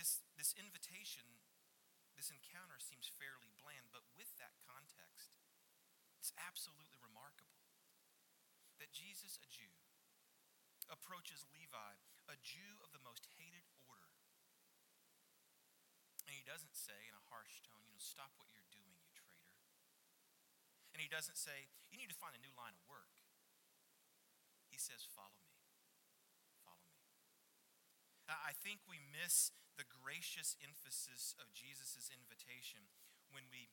this, 0.02 0.18
this 0.34 0.50
invitation, 0.58 1.22
this 2.18 2.34
encounter 2.34 2.82
seems 2.82 3.06
fairly 3.06 3.54
bland, 3.54 3.86
but 3.94 4.02
with 4.18 4.34
that 4.42 4.58
context, 4.66 5.30
it's 6.18 6.34
absolutely 6.34 6.98
remarkable 6.98 7.70
that 8.82 8.90
Jesus, 8.90 9.38
a 9.38 9.46
Jew, 9.46 9.70
approaches 10.90 11.46
Levi, 11.54 12.02
a 12.26 12.34
Jew 12.42 12.82
of 12.82 12.90
the 12.90 12.98
most 13.06 13.30
hated 13.38 13.62
order. 13.78 14.10
And 16.26 16.34
he 16.34 16.42
doesn't 16.42 16.74
say 16.74 17.06
in 17.06 17.14
a 17.14 17.28
harsh 17.30 17.62
tone, 17.62 17.86
you 17.86 17.94
know, 17.94 18.02
stop 18.02 18.34
what 18.42 18.50
you're 18.50 18.66
doing, 18.74 18.98
you 18.98 19.06
traitor. 19.14 19.54
And 20.90 20.98
he 20.98 21.06
doesn't 21.06 21.38
say, 21.38 21.70
you 21.94 21.98
need 22.02 22.10
to 22.10 22.18
find 22.18 22.34
a 22.34 22.42
new 22.42 22.50
line 22.58 22.74
of 22.74 22.82
work. 22.90 23.22
He 24.66 24.82
says, 24.82 25.06
follow 25.06 25.38
me. 25.46 25.51
I 28.30 28.54
think 28.54 28.84
we 28.86 29.02
miss 29.02 29.50
the 29.74 29.88
gracious 29.88 30.54
emphasis 30.62 31.34
of 31.40 31.50
Jesus' 31.56 32.12
invitation 32.12 32.86
when 33.32 33.48
we 33.50 33.72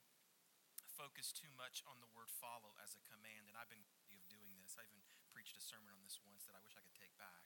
focus 0.88 1.32
too 1.32 1.52
much 1.56 1.84
on 1.88 2.04
the 2.04 2.12
word 2.12 2.28
follow 2.28 2.76
as 2.84 2.96
a 2.96 3.04
command. 3.08 3.48
And 3.48 3.56
I've 3.56 3.72
been 3.72 3.86
of 4.12 4.28
doing 4.28 4.60
this. 4.60 4.76
I 4.76 4.84
even 4.84 5.00
preached 5.32 5.56
a 5.56 5.64
sermon 5.64 5.96
on 5.96 6.04
this 6.04 6.20
once 6.28 6.44
that 6.50 6.58
I 6.58 6.62
wish 6.64 6.76
I 6.76 6.84
could 6.84 6.98
take 7.00 7.16
back. 7.16 7.44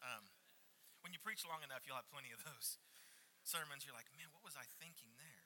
Um, 0.00 0.24
when 1.04 1.12
you 1.12 1.20
preach 1.20 1.44
long 1.44 1.60
enough, 1.60 1.84
you'll 1.84 1.98
have 1.98 2.08
plenty 2.08 2.32
of 2.32 2.40
those 2.48 2.80
sermons. 3.44 3.84
You're 3.84 3.96
like, 3.96 4.08
man, 4.16 4.32
what 4.32 4.42
was 4.46 4.56
I 4.56 4.64
thinking 4.80 5.12
there? 5.20 5.44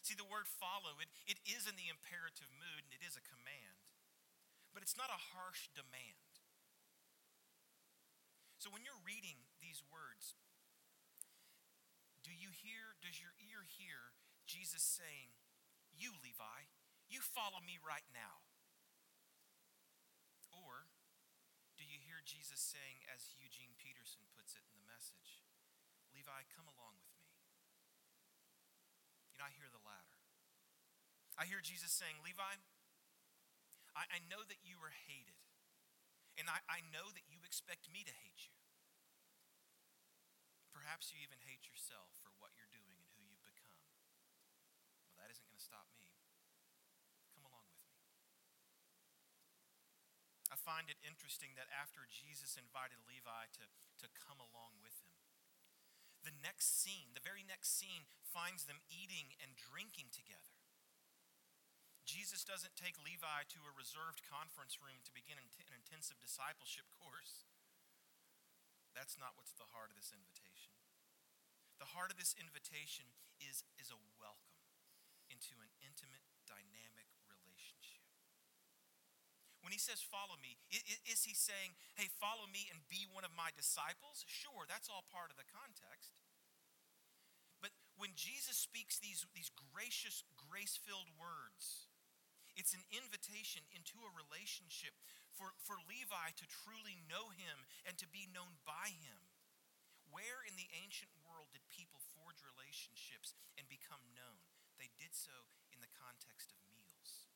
See, 0.00 0.16
the 0.16 0.28
word 0.28 0.44
follow, 0.44 1.00
it, 1.00 1.08
it 1.24 1.40
is 1.48 1.64
in 1.64 1.80
the 1.80 1.88
imperative 1.88 2.52
mood 2.60 2.84
and 2.84 2.92
it 2.92 3.00
is 3.00 3.16
a 3.16 3.24
command, 3.24 3.80
but 4.76 4.84
it's 4.84 5.00
not 5.00 5.08
a 5.08 5.16
harsh 5.32 5.72
demand. 5.72 6.28
So 8.60 8.68
when 8.68 8.84
you're 8.84 9.00
reading 9.00 9.43
these 9.74 9.82
words, 9.90 10.38
do 12.22 12.30
you 12.30 12.54
hear, 12.54 12.94
does 13.02 13.18
your 13.18 13.34
ear 13.42 13.66
hear 13.66 14.14
Jesus 14.46 14.86
saying, 14.86 15.34
You, 15.90 16.14
Levi, 16.22 16.70
you 17.10 17.18
follow 17.18 17.58
me 17.58 17.82
right 17.82 18.06
now? 18.14 18.46
Or 20.54 20.86
do 21.74 21.82
you 21.82 21.98
hear 22.06 22.22
Jesus 22.22 22.62
saying, 22.62 23.02
as 23.10 23.34
Eugene 23.34 23.74
Peterson 23.74 24.22
puts 24.38 24.54
it 24.54 24.62
in 24.62 24.78
the 24.78 24.86
message, 24.86 25.42
Levi, 26.14 26.46
come 26.54 26.70
along 26.70 26.94
with 27.02 27.10
me? 27.18 27.34
You 29.34 29.42
know, 29.42 29.50
I 29.50 29.58
hear 29.58 29.66
the 29.74 29.82
latter. 29.82 30.22
I 31.34 31.50
hear 31.50 31.58
Jesus 31.58 31.90
saying, 31.90 32.22
Levi, 32.22 32.62
I, 33.98 34.02
I 34.06 34.18
know 34.30 34.46
that 34.46 34.62
you 34.62 34.78
are 34.86 34.94
hated. 35.10 35.42
And 36.38 36.46
I, 36.46 36.62
I 36.70 36.78
know 36.94 37.10
that 37.10 37.26
you 37.26 37.42
expect 37.42 37.90
me 37.90 38.06
to 38.06 38.14
hate 38.14 38.46
you. 38.46 38.63
Perhaps 40.74 41.14
you 41.14 41.22
even 41.22 41.38
hate 41.46 41.70
yourself 41.70 42.10
for 42.18 42.34
what 42.42 42.50
you're 42.58 42.70
doing 42.74 42.98
and 42.98 43.06
who 43.14 43.22
you've 43.22 43.46
become. 43.46 43.78
Well, 45.06 45.22
that 45.22 45.30
isn't 45.30 45.46
going 45.46 45.54
to 45.54 45.62
stop 45.62 45.86
me. 45.94 46.10
Come 47.38 47.46
along 47.46 47.70
with 47.70 47.86
me. 47.86 47.94
I 50.50 50.58
find 50.58 50.90
it 50.90 50.98
interesting 51.06 51.54
that 51.54 51.70
after 51.70 52.10
Jesus 52.10 52.58
invited 52.58 53.06
Levi 53.06 53.54
to, 53.62 53.70
to 53.70 54.06
come 54.18 54.42
along 54.42 54.82
with 54.82 54.98
him, 55.06 55.14
the 56.26 56.34
next 56.42 56.82
scene, 56.82 57.14
the 57.14 57.22
very 57.22 57.46
next 57.46 57.76
scene, 57.78 58.10
finds 58.26 58.66
them 58.66 58.82
eating 58.90 59.38
and 59.38 59.54
drinking 59.54 60.10
together. 60.10 60.58
Jesus 62.04 62.44
doesn't 62.44 62.76
take 62.76 63.00
Levi 63.00 63.48
to 63.48 63.64
a 63.64 63.72
reserved 63.72 64.24
conference 64.24 64.76
room 64.80 65.00
to 65.04 65.16
begin 65.16 65.40
an 65.40 65.48
intensive 65.72 66.20
discipleship 66.20 66.88
course. 67.00 67.48
That's 68.94 69.18
not 69.18 69.34
what's 69.34 69.52
the 69.58 69.68
heart 69.74 69.90
of 69.90 69.98
this 69.98 70.14
invitation. 70.14 70.72
The 71.82 71.90
heart 71.90 72.14
of 72.14 72.16
this 72.16 72.38
invitation 72.38 73.10
is, 73.42 73.66
is 73.76 73.90
a 73.90 73.98
welcome 74.16 74.54
into 75.26 75.58
an 75.58 75.68
intimate, 75.82 76.22
dynamic 76.46 77.10
relationship. 77.26 78.06
When 79.66 79.74
he 79.74 79.80
says 79.80 79.98
follow 79.98 80.36
me, 80.38 80.60
is 81.08 81.24
he 81.24 81.34
saying, 81.34 81.74
hey, 81.96 82.12
follow 82.20 82.46
me 82.46 82.68
and 82.68 82.84
be 82.86 83.08
one 83.08 83.24
of 83.24 83.32
my 83.32 83.48
disciples? 83.56 84.22
Sure, 84.28 84.68
that's 84.68 84.92
all 84.92 85.08
part 85.08 85.32
of 85.32 85.40
the 85.40 85.48
context. 85.48 86.14
But 87.64 87.72
when 87.96 88.12
Jesus 88.12 88.60
speaks 88.60 89.00
these, 89.00 89.24
these 89.32 89.48
gracious, 89.72 90.20
grace 90.36 90.76
filled 90.76 91.08
words, 91.16 91.88
it's 92.54 92.76
an 92.76 92.84
invitation 92.92 93.64
into 93.72 94.04
a 94.04 94.12
relationship 94.12 94.92
for, 95.34 95.52
for 95.58 95.76
Levi 95.90 96.30
to 96.38 96.46
truly 96.46 97.02
know 97.10 97.34
him 97.34 97.66
and 97.82 97.98
to 97.98 98.06
be 98.08 98.30
known 98.30 98.62
by 98.62 98.94
him. 98.94 99.20
Where 100.14 100.46
in 100.46 100.54
the 100.54 100.70
ancient 100.78 101.10
world 101.26 101.50
did 101.50 101.66
people 101.66 101.98
forge 102.14 102.38
relationships 102.46 103.34
and 103.58 103.66
become 103.66 104.14
known? 104.14 104.46
They 104.78 104.94
did 104.94 105.10
so 105.10 105.50
in 105.74 105.82
the 105.82 105.90
context 105.90 106.54
of 106.54 106.62
meals. 106.70 107.26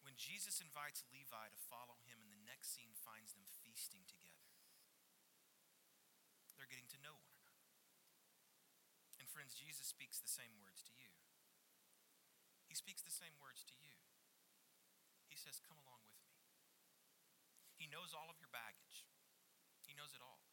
When 0.00 0.16
Jesus 0.16 0.64
invites 0.64 1.04
Levi 1.12 1.52
to 1.52 1.68
follow 1.68 2.00
him, 2.08 2.24
and 2.24 2.32
the 2.32 2.48
next 2.48 2.72
scene 2.72 2.96
finds 2.96 3.36
them 3.36 3.44
feasting 3.60 4.04
together, 4.08 4.48
they're 6.56 6.68
getting 6.68 6.88
to 6.96 7.04
know 7.04 7.16
one 7.20 7.36
another. 7.36 7.68
And 9.20 9.28
friends, 9.28 9.52
Jesus 9.52 9.88
speaks 9.88 10.20
the 10.20 10.28
same 10.28 10.56
words 10.56 10.80
to 10.88 10.92
you. 10.96 11.19
He 12.70 12.78
speaks 12.78 13.02
the 13.02 13.10
same 13.10 13.34
words 13.42 13.66
to 13.66 13.74
you. 13.82 13.98
He 15.26 15.34
says, 15.34 15.58
Come 15.58 15.74
along 15.82 16.06
with 16.06 16.22
me. 16.22 16.38
He 17.74 17.90
knows 17.90 18.14
all 18.14 18.30
of 18.30 18.38
your 18.38 18.52
baggage, 18.54 19.10
He 19.82 19.98
knows 19.98 20.14
it 20.14 20.22
all. 20.22 20.46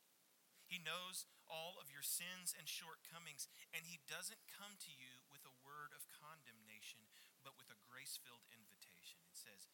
He 0.65 0.81
knows 0.81 1.29
all 1.47 1.79
of 1.79 1.93
your 1.93 2.03
sins 2.03 2.57
and 2.57 2.65
shortcomings, 2.67 3.45
and 3.69 3.85
He 3.85 4.01
doesn't 4.09 4.49
come 4.49 4.81
to 4.81 4.91
you 4.91 5.29
with 5.29 5.45
a 5.45 5.53
word 5.61 5.93
of 5.93 6.09
condemnation, 6.09 7.05
but 7.45 7.53
with 7.53 7.69
a 7.69 7.77
grace 7.85 8.17
filled 8.17 8.43
invitation. 8.49 9.21
It 9.29 9.37
says, 9.37 9.69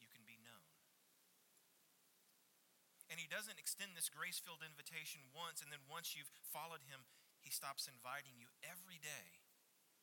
You 0.00 0.08
can 0.08 0.24
be 0.24 0.40
known. 0.40 0.72
And 3.12 3.20
He 3.20 3.28
doesn't 3.28 3.60
extend 3.60 3.94
this 3.94 4.08
grace 4.08 4.40
filled 4.40 4.64
invitation 4.64 5.28
once, 5.30 5.60
and 5.60 5.68
then 5.68 5.84
once 5.84 6.16
you've 6.16 6.32
followed 6.40 6.88
Him, 6.88 7.04
He 7.44 7.52
stops 7.52 7.84
inviting 7.84 8.40
you 8.40 8.48
every 8.64 8.96
day. 8.96 9.44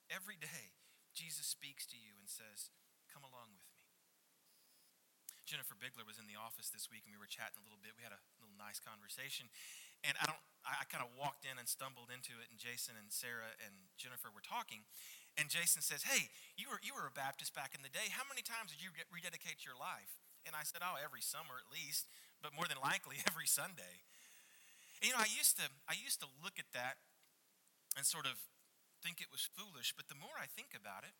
Every 0.07 0.37
day. 0.37 0.78
Jesus 1.13 1.47
speaks 1.49 1.85
to 1.89 1.97
you 1.97 2.17
and 2.19 2.29
says, 2.29 2.73
Come 3.09 3.25
along 3.25 3.53
with 3.57 3.65
me. 3.73 3.89
Jennifer 5.49 5.73
Bigler 5.73 6.05
was 6.05 6.21
in 6.21 6.29
the 6.29 6.37
office 6.37 6.69
this 6.69 6.93
week 6.93 7.09
and 7.09 7.11
we 7.11 7.17
were 7.17 7.25
chatting 7.25 7.57
a 7.57 7.65
little 7.65 7.81
bit. 7.81 7.97
We 7.97 8.05
had 8.05 8.13
a 8.13 8.21
little 8.37 8.53
nice 8.53 8.77
conversation. 8.77 9.49
And 10.05 10.13
I 10.21 10.29
don't 10.29 10.37
I, 10.61 10.85
kind 10.85 11.01
of 11.01 11.09
walked 11.17 11.47
in 11.47 11.57
and 11.57 11.65
stumbled 11.65 12.13
into 12.13 12.37
it 12.37 12.53
and 12.53 12.61
Jason 12.61 12.93
and 12.93 13.09
Sarah 13.09 13.57
and 13.57 13.73
Jennifer 13.97 14.29
were 14.29 14.45
talking. 14.45 14.85
And 15.41 15.49
Jason 15.49 15.81
says, 15.81 16.05
Hey, 16.05 16.29
you 16.53 16.69
were 16.69 16.77
you 16.85 16.93
were 16.93 17.09
a 17.09 17.13
Baptist 17.13 17.57
back 17.57 17.73
in 17.73 17.81
the 17.81 17.89
day. 17.89 18.13
How 18.13 18.27
many 18.29 18.45
times 18.45 18.69
did 18.69 18.85
you 18.85 18.93
rededicate 19.09 19.65
your 19.65 19.73
life? 19.73 20.21
And 20.45 20.53
I 20.53 20.61
said, 20.61 20.85
Oh, 20.85 21.01
every 21.01 21.25
summer 21.25 21.57
at 21.57 21.65
least, 21.73 22.05
but 22.45 22.53
more 22.53 22.69
than 22.69 22.77
likely 22.77 23.17
every 23.29 23.49
Sunday. 23.49 24.05
And, 25.01 25.09
you 25.09 25.13
know, 25.17 25.23
I 25.25 25.31
used 25.33 25.57
to 25.57 25.65
I 25.89 25.97
used 25.97 26.21
to 26.21 26.29
look 26.45 26.61
at 26.61 26.69
that 26.77 27.01
and 27.97 28.05
sort 28.05 28.29
of 28.29 28.37
think 28.99 29.23
it 29.23 29.31
was 29.31 29.47
foolish, 29.47 29.95
but 29.95 30.07
the 30.11 30.19
more 30.19 30.35
I 30.35 30.47
think 30.47 30.75
about 30.75 31.07
it, 31.07 31.15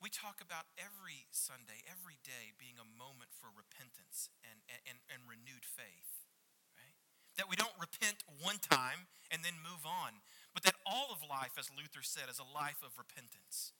we 0.00 0.12
talk 0.12 0.44
about 0.44 0.68
every 0.76 1.24
Sunday, 1.32 1.80
every 1.88 2.20
day 2.20 2.52
being 2.60 2.76
a 2.76 2.84
moment 2.84 3.32
for 3.32 3.48
repentance 3.48 4.28
and, 4.44 4.60
and, 4.84 5.00
and 5.08 5.24
renewed 5.24 5.64
faith. 5.64 6.28
Right? 6.76 6.96
That 7.40 7.48
we 7.48 7.56
don't 7.56 7.74
repent 7.80 8.20
one 8.28 8.60
time 8.60 9.08
and 9.32 9.40
then 9.40 9.56
move 9.64 9.88
on, 9.88 10.20
but 10.52 10.68
that 10.68 10.76
all 10.84 11.08
of 11.10 11.24
life, 11.24 11.56
as 11.56 11.72
Luther 11.72 12.04
said, 12.04 12.28
is 12.28 12.40
a 12.40 12.46
life 12.46 12.84
of 12.84 13.00
repentance. 13.00 13.72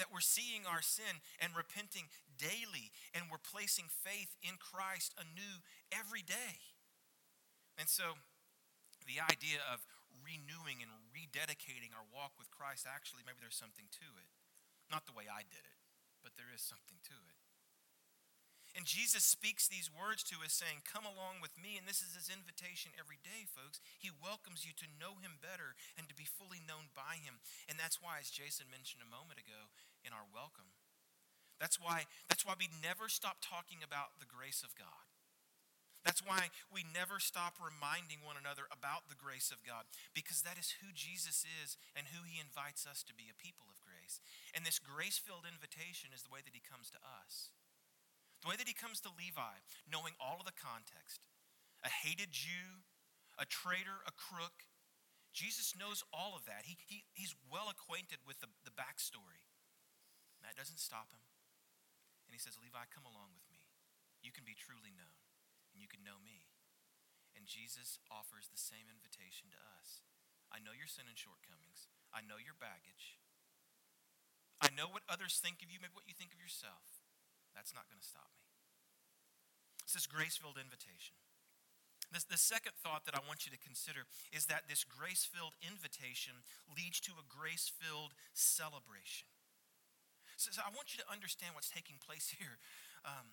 That 0.00 0.08
we're 0.08 0.24
seeing 0.24 0.64
our 0.64 0.80
sin 0.80 1.20
and 1.36 1.52
repenting 1.52 2.08
daily, 2.40 2.90
and 3.12 3.28
we're 3.28 3.42
placing 3.42 3.92
faith 3.92 4.32
in 4.40 4.56
Christ 4.56 5.12
anew 5.20 5.60
every 5.92 6.24
day. 6.24 6.64
And 7.76 7.92
so, 7.92 8.16
the 9.04 9.20
idea 9.20 9.60
of 9.68 9.84
renewing 10.20 10.84
and 10.84 10.92
rededicating 11.08 11.96
our 11.96 12.04
walk 12.12 12.36
with 12.36 12.52
Christ, 12.52 12.84
actually, 12.84 13.24
maybe 13.24 13.40
there's 13.40 13.58
something 13.58 13.88
to 14.02 14.08
it. 14.20 14.28
Not 14.92 15.08
the 15.08 15.16
way 15.16 15.30
I 15.30 15.46
did 15.48 15.64
it, 15.64 15.78
but 16.20 16.36
there 16.36 16.52
is 16.52 16.60
something 16.60 17.00
to 17.08 17.16
it. 17.16 17.38
And 18.72 18.88
Jesus 18.88 19.20
speaks 19.20 19.68
these 19.68 19.92
words 19.92 20.24
to 20.32 20.40
us, 20.40 20.56
saying, 20.56 20.88
Come 20.88 21.04
along 21.04 21.44
with 21.44 21.52
me. 21.60 21.76
And 21.76 21.84
this 21.84 22.00
is 22.00 22.16
his 22.16 22.32
invitation 22.32 22.96
every 22.96 23.20
day, 23.20 23.44
folks. 23.44 23.84
He 24.00 24.08
welcomes 24.08 24.64
you 24.64 24.72
to 24.80 24.96
know 24.96 25.20
him 25.20 25.36
better 25.44 25.76
and 26.00 26.08
to 26.08 26.16
be 26.16 26.24
fully 26.24 26.64
known 26.64 26.88
by 26.96 27.20
him. 27.20 27.44
And 27.68 27.76
that's 27.76 28.00
why, 28.00 28.16
as 28.16 28.32
Jason 28.32 28.72
mentioned 28.72 29.04
a 29.04 29.12
moment 29.12 29.44
ago 29.44 29.68
in 30.00 30.16
our 30.16 30.24
welcome, 30.24 30.72
that's 31.60 31.76
why, 31.76 32.08
that's 32.32 32.48
why 32.48 32.56
we 32.56 32.72
never 32.80 33.12
stop 33.12 33.44
talking 33.44 33.84
about 33.84 34.16
the 34.16 34.28
grace 34.28 34.64
of 34.64 34.72
God. 34.72 35.11
That's 36.02 36.22
why 36.22 36.50
we 36.66 36.82
never 36.82 37.22
stop 37.22 37.62
reminding 37.62 38.26
one 38.26 38.34
another 38.34 38.66
about 38.74 39.06
the 39.06 39.18
grace 39.18 39.54
of 39.54 39.62
God, 39.62 39.86
because 40.18 40.42
that 40.42 40.58
is 40.58 40.82
who 40.82 40.90
Jesus 40.90 41.46
is 41.46 41.78
and 41.94 42.10
who 42.10 42.26
he 42.26 42.42
invites 42.42 42.90
us 42.90 43.06
to 43.06 43.14
be 43.14 43.30
a 43.30 43.38
people 43.38 43.70
of 43.70 43.78
grace. 43.78 44.18
And 44.50 44.66
this 44.66 44.82
grace 44.82 45.14
filled 45.14 45.46
invitation 45.46 46.10
is 46.10 46.26
the 46.26 46.34
way 46.34 46.42
that 46.42 46.58
he 46.58 46.62
comes 46.62 46.90
to 46.90 47.00
us. 47.22 47.54
The 48.42 48.50
way 48.50 48.58
that 48.58 48.66
he 48.66 48.74
comes 48.74 48.98
to 49.06 49.14
Levi, 49.14 49.62
knowing 49.86 50.18
all 50.18 50.42
of 50.42 50.46
the 50.46 50.58
context 50.58 51.22
a 51.86 51.90
hated 51.90 52.30
Jew, 52.30 52.86
a 53.38 53.46
traitor, 53.46 54.02
a 54.06 54.14
crook. 54.14 54.66
Jesus 55.34 55.74
knows 55.74 56.06
all 56.14 56.38
of 56.38 56.46
that. 56.46 56.62
He, 56.62 56.78
he, 56.86 57.02
he's 57.10 57.34
well 57.50 57.66
acquainted 57.66 58.22
with 58.22 58.38
the, 58.38 58.46
the 58.62 58.74
backstory. 58.74 59.50
That 60.46 60.54
doesn't 60.54 60.78
stop 60.78 61.10
him. 61.10 61.26
And 62.26 62.34
he 62.34 62.42
says, 62.42 62.54
Levi, 62.54 62.86
come 62.94 63.02
along 63.02 63.34
with 63.34 63.46
me. 63.50 63.66
You 64.22 64.30
can 64.30 64.46
be 64.46 64.54
truly 64.54 64.94
known 64.94 65.21
and 65.72 65.80
you 65.80 65.88
can 65.90 66.04
know 66.04 66.20
me. 66.20 66.52
And 67.32 67.48
Jesus 67.48 67.98
offers 68.12 68.52
the 68.52 68.60
same 68.60 68.92
invitation 68.92 69.48
to 69.56 69.60
us. 69.80 70.04
I 70.52 70.60
know 70.60 70.76
your 70.76 70.86
sin 70.86 71.08
and 71.08 71.16
shortcomings. 71.16 71.88
I 72.12 72.20
know 72.20 72.36
your 72.36 72.54
baggage. 72.54 73.16
I 74.60 74.68
know 74.70 74.86
what 74.86 75.02
others 75.08 75.40
think 75.40 75.64
of 75.64 75.72
you, 75.72 75.80
maybe 75.82 75.96
what 75.96 76.06
you 76.06 76.14
think 76.14 76.30
of 76.30 76.38
yourself. 76.38 77.02
That's 77.56 77.74
not 77.74 77.88
going 77.88 77.98
to 77.98 78.06
stop 78.06 78.30
me. 78.38 78.46
It's 79.82 79.96
this 79.96 80.06
grace 80.06 80.38
filled 80.38 80.60
invitation. 80.60 81.18
This, 82.12 82.28
the 82.28 82.38
second 82.38 82.76
thought 82.76 83.08
that 83.08 83.16
I 83.16 83.24
want 83.24 83.48
you 83.48 83.52
to 83.56 83.58
consider 83.58 84.04
is 84.30 84.46
that 84.52 84.68
this 84.68 84.84
grace 84.84 85.24
filled 85.24 85.56
invitation 85.64 86.44
leads 86.68 87.00
to 87.08 87.16
a 87.16 87.24
grace 87.24 87.72
filled 87.72 88.12
celebration. 88.36 89.32
So, 90.36 90.52
so, 90.52 90.60
I 90.60 90.68
want 90.76 90.92
you 90.92 91.00
to 91.00 91.08
understand 91.08 91.56
what's 91.56 91.72
taking 91.72 91.96
place 91.96 92.28
here. 92.38 92.60
Um, 93.08 93.32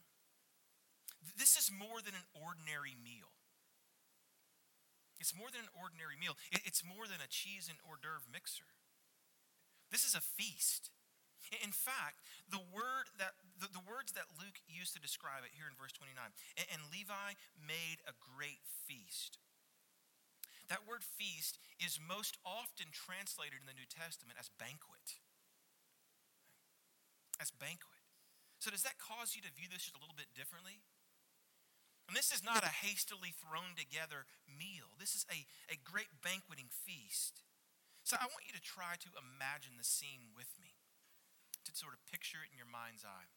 this 1.38 1.55
is 1.60 1.71
more 1.71 1.99
than 2.03 2.15
an 2.15 2.27
ordinary 2.32 2.95
meal. 2.95 3.36
It's 5.19 5.36
more 5.36 5.51
than 5.51 5.67
an 5.67 5.73
ordinary 5.75 6.15
meal. 6.15 6.39
It's 6.63 6.82
more 6.82 7.03
than 7.03 7.19
a 7.19 7.27
cheese 7.27 7.67
and 7.67 7.75
hors 7.84 7.99
d'oeuvre 7.99 8.32
mixer. 8.32 8.71
This 9.91 10.08
is 10.08 10.15
a 10.15 10.23
feast. 10.23 10.95
In 11.65 11.73
fact, 11.73 12.21
the 12.47 12.62
word 12.62 13.10
that 13.17 13.34
the, 13.58 13.67
the, 13.71 13.82
words 13.82 14.13
that 14.13 14.29
Luke 14.38 14.62
used 14.69 14.93
to 14.93 15.01
describe 15.01 15.41
it 15.41 15.55
here 15.58 15.65
in 15.65 15.73
verse 15.73 15.91
29, 15.97 16.13
and, 16.21 16.67
and 16.69 16.82
Levi 16.93 17.36
made 17.58 17.99
a 18.05 18.13
great 18.13 18.62
feast. 18.86 19.41
That 20.69 20.86
word 20.86 21.01
feast 21.01 21.58
is 21.82 21.97
most 21.97 22.38
often 22.45 22.93
translated 22.93 23.58
in 23.58 23.65
the 23.65 23.73
New 23.73 23.89
Testament 23.89 24.38
as 24.38 24.53
banquet. 24.62 25.17
As 27.41 27.49
banquet. 27.49 28.05
So 28.62 28.69
does 28.69 28.86
that 28.86 29.01
cause 29.01 29.34
you 29.34 29.41
to 29.41 29.49
view 29.49 29.65
this 29.71 29.89
just 29.89 29.97
a 29.97 30.03
little 30.03 30.17
bit 30.17 30.29
differently? 30.38 30.86
And 32.09 32.17
this 32.17 32.33
is 32.33 32.41
not 32.41 32.65
a 32.65 32.73
hastily 32.73 33.29
thrown 33.37 33.77
together 33.77 34.25
meal. 34.49 34.97
This 34.97 35.13
is 35.13 35.29
a, 35.29 35.45
a 35.69 35.77
great 35.77 36.09
banqueting 36.25 36.73
feast. 36.73 37.45
So 38.01 38.17
I 38.17 38.25
want 38.25 38.49
you 38.49 38.55
to 38.57 38.65
try 38.65 38.97
to 38.97 39.13
imagine 39.13 39.77
the 39.77 39.85
scene 39.85 40.33
with 40.33 40.49
me, 40.57 40.73
to 41.69 41.71
sort 41.77 41.93
of 41.93 42.01
picture 42.09 42.41
it 42.41 42.49
in 42.49 42.57
your 42.57 42.65
mind's 42.65 43.05
eye. 43.05 43.29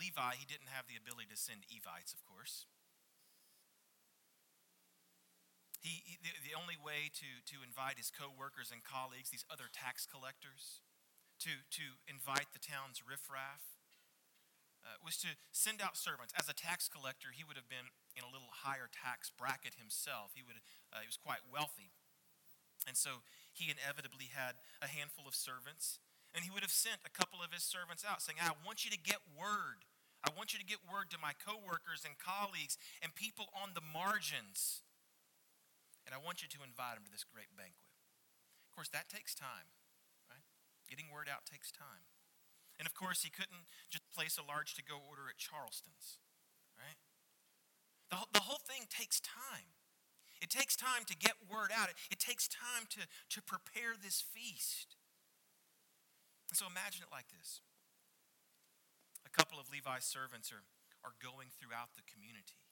Levi, 0.00 0.40
he 0.40 0.48
didn't 0.48 0.72
have 0.72 0.88
the 0.88 0.96
ability 0.96 1.28
to 1.28 1.36
send 1.36 1.68
Evites, 1.68 2.16
of 2.16 2.24
course. 2.24 2.64
He, 5.84 6.00
he 6.08 6.16
the, 6.24 6.32
the 6.40 6.56
only 6.56 6.80
way 6.80 7.12
to, 7.20 7.28
to 7.52 7.60
invite 7.60 8.00
his 8.00 8.08
co-workers 8.08 8.72
and 8.72 8.80
colleagues, 8.80 9.28
these 9.28 9.44
other 9.52 9.68
tax 9.68 10.08
collectors, 10.08 10.80
to, 11.44 11.52
to 11.76 12.00
invite 12.08 12.56
the 12.56 12.64
town's 12.64 13.04
riffraff, 13.04 13.71
uh, 14.82 14.98
was 15.02 15.16
to 15.22 15.38
send 15.54 15.78
out 15.78 15.96
servants. 15.96 16.34
As 16.34 16.50
a 16.50 16.56
tax 16.56 16.90
collector, 16.90 17.30
he 17.30 17.46
would 17.46 17.56
have 17.56 17.70
been 17.70 17.94
in 18.18 18.26
a 18.26 18.30
little 18.30 18.50
higher 18.66 18.90
tax 18.90 19.30
bracket 19.30 19.78
himself. 19.78 20.34
He, 20.34 20.42
would, 20.42 20.58
uh, 20.90 21.02
he 21.02 21.08
was 21.08 21.18
quite 21.18 21.46
wealthy. 21.46 21.94
And 22.86 22.98
so 22.98 23.22
he 23.54 23.70
inevitably 23.70 24.34
had 24.34 24.58
a 24.82 24.90
handful 24.90 25.30
of 25.30 25.38
servants. 25.38 26.02
And 26.34 26.42
he 26.42 26.50
would 26.50 26.66
have 26.66 26.74
sent 26.74 27.04
a 27.06 27.12
couple 27.12 27.44
of 27.44 27.54
his 27.54 27.62
servants 27.62 28.02
out 28.02 28.24
saying, 28.24 28.40
I 28.40 28.56
want 28.64 28.82
you 28.82 28.90
to 28.90 28.98
get 28.98 29.22
word. 29.36 29.86
I 30.24 30.30
want 30.34 30.54
you 30.54 30.58
to 30.58 30.66
get 30.66 30.82
word 30.86 31.10
to 31.10 31.18
my 31.18 31.34
coworkers 31.34 32.06
and 32.06 32.14
colleagues 32.18 32.78
and 33.02 33.14
people 33.14 33.50
on 33.52 33.74
the 33.74 33.84
margins. 33.84 34.82
And 36.06 36.14
I 36.14 36.18
want 36.18 36.42
you 36.42 36.48
to 36.50 36.60
invite 36.62 36.98
them 36.98 37.06
to 37.06 37.12
this 37.12 37.26
great 37.26 37.50
banquet. 37.54 37.90
Of 38.66 38.74
course, 38.74 38.88
that 38.90 39.10
takes 39.12 39.34
time, 39.34 39.70
right? 40.30 40.46
Getting 40.88 41.12
word 41.12 41.28
out 41.28 41.44
takes 41.44 41.70
time. 41.70 42.11
And 42.82 42.90
of 42.90 42.98
course, 42.98 43.22
he 43.22 43.30
couldn't 43.30 43.62
just 43.94 44.02
place 44.10 44.34
a 44.34 44.42
large 44.42 44.74
to 44.74 44.82
go 44.82 44.98
order 44.98 45.30
at 45.30 45.38
Charleston's, 45.38 46.18
right? 46.74 46.98
The, 48.10 48.18
the 48.34 48.42
whole 48.42 48.58
thing 48.58 48.90
takes 48.90 49.22
time. 49.22 49.70
It 50.42 50.50
takes 50.50 50.74
time 50.74 51.06
to 51.06 51.14
get 51.14 51.38
word 51.46 51.70
out. 51.70 51.94
It, 51.94 52.18
it 52.18 52.18
takes 52.18 52.50
time 52.50 52.90
to, 52.98 53.06
to 53.06 53.38
prepare 53.38 53.94
this 53.94 54.18
feast. 54.18 54.98
And 56.50 56.58
so 56.58 56.66
imagine 56.66 57.06
it 57.06 57.14
like 57.14 57.30
this 57.30 57.62
a 59.22 59.30
couple 59.30 59.62
of 59.62 59.70
Levi's 59.70 60.02
servants 60.02 60.50
are, 60.50 60.66
are 61.06 61.14
going 61.22 61.54
throughout 61.54 61.94
the 61.94 62.02
community, 62.02 62.66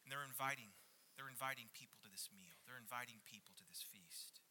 and 0.00 0.08
they're 0.08 0.24
inviting, 0.24 0.72
they're 1.12 1.28
inviting 1.28 1.68
people 1.76 2.00
to 2.00 2.08
this 2.08 2.32
meal, 2.32 2.56
they're 2.64 2.80
inviting 2.80 3.20
people 3.28 3.52
to 3.60 3.68
this 3.68 3.84
feast. 3.84 4.43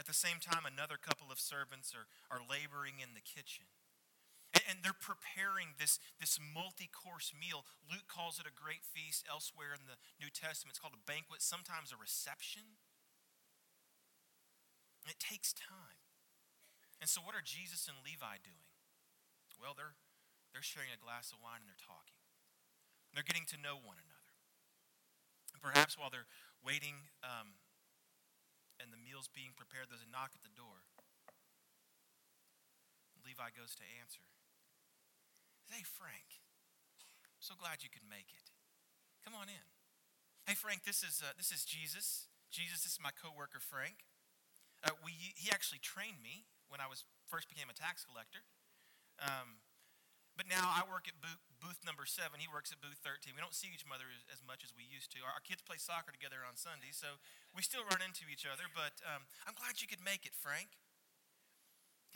At 0.00 0.08
the 0.08 0.16
same 0.16 0.40
time, 0.40 0.64
another 0.64 0.96
couple 0.96 1.28
of 1.28 1.36
servants 1.36 1.92
are, 1.92 2.08
are 2.32 2.40
laboring 2.40 3.04
in 3.04 3.12
the 3.12 3.20
kitchen. 3.20 3.68
And, 4.56 4.64
and 4.64 4.76
they're 4.80 4.96
preparing 4.96 5.76
this, 5.76 6.00
this 6.16 6.40
multi 6.40 6.88
course 6.88 7.36
meal. 7.36 7.68
Luke 7.84 8.08
calls 8.08 8.40
it 8.40 8.48
a 8.48 8.54
great 8.56 8.80
feast. 8.80 9.28
Elsewhere 9.28 9.76
in 9.76 9.84
the 9.84 10.00
New 10.16 10.32
Testament, 10.32 10.72
it's 10.72 10.80
called 10.80 10.96
a 10.96 11.04
banquet, 11.04 11.44
sometimes 11.44 11.92
a 11.92 12.00
reception. 12.00 12.80
And 15.04 15.12
it 15.12 15.20
takes 15.20 15.52
time. 15.52 16.00
And 17.04 17.12
so, 17.12 17.20
what 17.20 17.36
are 17.36 17.44
Jesus 17.44 17.84
and 17.84 18.00
Levi 18.00 18.40
doing? 18.40 18.72
Well, 19.60 19.76
they're, 19.76 20.00
they're 20.56 20.64
sharing 20.64 20.88
a 20.88 20.96
glass 20.96 21.28
of 21.28 21.44
wine 21.44 21.60
and 21.60 21.68
they're 21.68 21.76
talking. 21.76 22.16
They're 23.12 23.28
getting 23.28 23.44
to 23.52 23.60
know 23.60 23.76
one 23.76 24.00
another. 24.00 24.32
And 25.52 25.60
perhaps 25.60 26.00
while 26.00 26.08
they're 26.08 26.28
waiting 26.64 27.04
um, 27.20 27.59
and 28.80 28.88
the 28.90 28.98
meal's 29.00 29.28
being 29.28 29.52
prepared, 29.52 29.92
there's 29.92 30.04
a 30.04 30.08
knock 30.08 30.32
at 30.32 30.40
the 30.40 30.52
door. 30.56 30.82
Levi 33.20 33.52
goes 33.52 33.76
to 33.76 33.84
answer. 34.00 34.24
Hey, 35.68 35.84
Frank, 35.84 36.42
so 37.38 37.54
glad 37.54 37.84
you 37.84 37.92
could 37.92 38.08
make 38.08 38.32
it. 38.34 38.50
Come 39.22 39.36
on 39.36 39.46
in. 39.46 39.66
Hey, 40.48 40.56
Frank, 40.56 40.82
this 40.82 41.04
is, 41.04 41.22
uh, 41.22 41.36
this 41.36 41.52
is 41.52 41.62
Jesus. 41.62 42.26
Jesus, 42.50 42.82
this 42.82 42.98
is 42.98 43.02
my 43.02 43.14
coworker, 43.14 43.60
Frank. 43.62 44.02
Uh, 44.82 44.96
we, 45.04 45.12
he 45.36 45.52
actually 45.52 45.78
trained 45.78 46.18
me 46.24 46.48
when 46.72 46.80
I 46.80 46.88
was 46.88 47.04
first 47.28 47.46
became 47.46 47.70
a 47.70 47.76
tax 47.76 48.02
collector. 48.02 48.42
Um, 49.22 49.62
but 50.40 50.48
now 50.48 50.72
I 50.72 50.88
work 50.88 51.04
at 51.04 51.20
booth, 51.20 51.36
booth, 51.60 51.76
number 51.84 52.08
seven. 52.08 52.40
He 52.40 52.48
works 52.48 52.72
at 52.72 52.80
booth 52.80 52.96
13. 53.04 53.36
We 53.36 53.44
don't 53.44 53.52
see 53.52 53.68
each 53.68 53.84
other 53.84 54.08
as, 54.08 54.24
as 54.32 54.40
much 54.40 54.64
as 54.64 54.72
we 54.72 54.88
used 54.88 55.12
to. 55.12 55.20
Our, 55.20 55.36
our, 55.36 55.44
kids 55.44 55.60
play 55.60 55.76
soccer 55.76 56.16
together 56.16 56.40
on 56.48 56.56
Sundays, 56.56 56.96
so 56.96 57.20
we 57.52 57.60
still 57.60 57.84
run 57.92 58.00
into 58.00 58.24
each 58.32 58.48
other. 58.48 58.64
But 58.72 59.04
um, 59.04 59.28
I'm 59.44 59.52
glad 59.52 59.84
you 59.84 59.88
could 59.90 60.00
make 60.00 60.24
it, 60.24 60.32
Frank. 60.32 60.80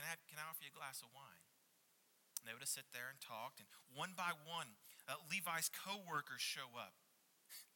Can 0.01 0.09
I, 0.09 0.17
have, 0.17 0.25
can 0.25 0.41
I 0.41 0.49
offer 0.49 0.65
you 0.65 0.73
a 0.73 0.79
glass 0.81 1.05
of 1.05 1.13
wine? 1.13 1.45
And 2.41 2.49
they 2.49 2.57
would 2.57 2.65
have 2.65 2.73
sit 2.73 2.89
there 2.97 3.13
and 3.13 3.21
talked, 3.21 3.61
and 3.61 3.69
one 3.93 4.17
by 4.17 4.33
one, 4.33 4.81
uh, 5.05 5.21
Levi's 5.29 5.69
co-workers 5.69 6.41
show 6.41 6.81
up. 6.81 6.97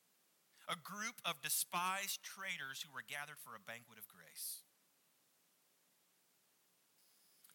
A 0.72 0.80
group 0.80 1.20
of 1.28 1.44
despised 1.44 2.24
traitors 2.24 2.80
who 2.80 2.88
were 2.88 3.04
gathered 3.04 3.40
for 3.40 3.52
a 3.52 3.60
banquet 3.60 4.00
of 4.00 4.08
grace. 4.08 4.64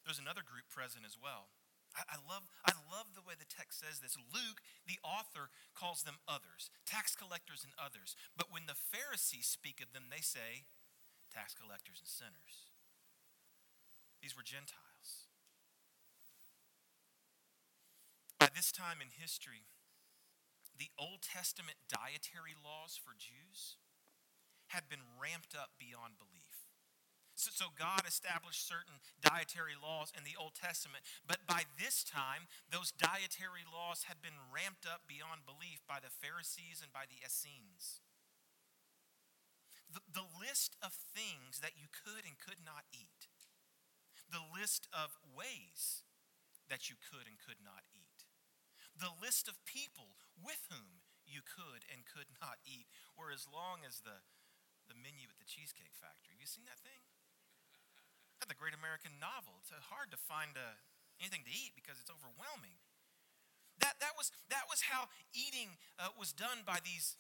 There's 0.05 0.21
another 0.21 0.45
group 0.45 0.69
present 0.69 1.09
as 1.09 1.17
well 1.17 1.49
I, 1.93 2.17
I, 2.17 2.17
love, 2.25 2.49
I 2.65 2.73
love 2.89 3.13
the 3.13 3.25
way 3.25 3.37
the 3.37 3.49
text 3.49 3.81
says 3.81 4.01
this. 4.01 4.17
Luke, 4.17 4.61
the 4.85 4.97
author, 5.05 5.53
calls 5.77 6.03
them 6.03 6.21
others, 6.27 6.73
tax 6.85 7.15
collectors 7.15 7.61
and 7.61 7.73
others. 7.77 8.17
But 8.37 8.49
when 8.49 8.65
the 8.65 8.77
Pharisees 8.77 9.45
speak 9.45 9.81
of 9.81 9.93
them, 9.93 10.09
they 10.09 10.21
say 10.21 10.65
tax 11.29 11.53
collectors 11.53 12.01
and 12.01 12.09
sinners. 12.09 12.73
These 14.21 14.37
were 14.37 14.45
Gentiles. 14.45 15.29
By 18.39 18.49
this 18.51 18.71
time 18.71 18.99
in 18.99 19.13
history, 19.13 19.67
the 20.77 20.91
Old 20.97 21.21
Testament 21.21 21.77
dietary 21.87 22.57
laws 22.57 22.99
for 22.99 23.13
Jews 23.15 23.77
had 24.73 24.89
been 24.89 25.05
ramped 25.21 25.53
up 25.55 25.77
beyond 25.77 26.17
belief. 26.17 26.42
So, 27.33 27.49
so, 27.49 27.73
God 27.73 28.05
established 28.05 28.61
certain 28.61 29.01
dietary 29.17 29.73
laws 29.73 30.13
in 30.13 30.21
the 30.21 30.37
Old 30.37 30.53
Testament. 30.53 31.01
But 31.25 31.49
by 31.49 31.65
this 31.81 32.05
time, 32.05 32.45
those 32.69 32.93
dietary 32.93 33.65
laws 33.65 34.05
had 34.05 34.21
been 34.21 34.37
ramped 34.53 34.85
up 34.85 35.09
beyond 35.09 35.49
belief 35.49 35.81
by 35.89 35.97
the 35.97 36.13
Pharisees 36.13 36.85
and 36.85 36.93
by 36.93 37.09
the 37.09 37.17
Essenes. 37.25 38.05
The, 39.89 40.05
the 40.09 40.29
list 40.29 40.77
of 40.81 40.93
things 40.93 41.61
that 41.61 41.77
you 41.77 41.89
could 41.89 42.25
and 42.25 42.37
could 42.37 42.61
not 42.61 42.85
eat, 42.93 43.29
the 44.29 44.41
list 44.41 44.89
of 44.89 45.17
ways 45.29 46.05
that 46.69 46.89
you 46.89 46.97
could 46.97 47.29
and 47.29 47.37
could 47.37 47.61
not 47.61 47.85
eat, 47.93 48.25
the 48.97 49.13
list 49.21 49.45
of 49.45 49.61
people 49.69 50.17
with 50.37 50.65
whom 50.69 51.05
you 51.25 51.45
could 51.45 51.85
and 51.89 52.05
could 52.09 52.29
not 52.41 52.61
eat 52.65 52.89
were 53.13 53.29
as 53.29 53.45
long 53.45 53.85
as 53.85 54.01
the, 54.01 54.21
the 54.89 54.97
menu 54.97 55.29
at 55.29 55.37
the 55.37 55.49
Cheesecake 55.49 55.93
Factory. 55.93 56.33
Have 56.33 56.41
you 56.41 56.49
seen 56.49 56.65
that 56.65 56.81
thing? 56.81 57.02
The 58.47 58.57
great 58.57 58.75
American 58.75 59.15
novel. 59.19 59.55
It's 59.61 59.71
hard 59.89 60.11
to 60.11 60.19
find 60.19 60.55
uh, 60.55 60.75
anything 61.19 61.45
to 61.47 61.53
eat 61.53 61.77
because 61.77 61.99
it's 61.99 62.11
overwhelming. 62.11 62.75
That, 63.81 63.97
that, 63.99 64.13
was, 64.15 64.29
that 64.53 64.69
was 64.69 64.85
how 64.85 65.09
eating 65.33 65.75
uh, 65.97 66.13
was 66.15 66.31
done 66.31 66.61
by 66.63 66.79
these 66.85 67.17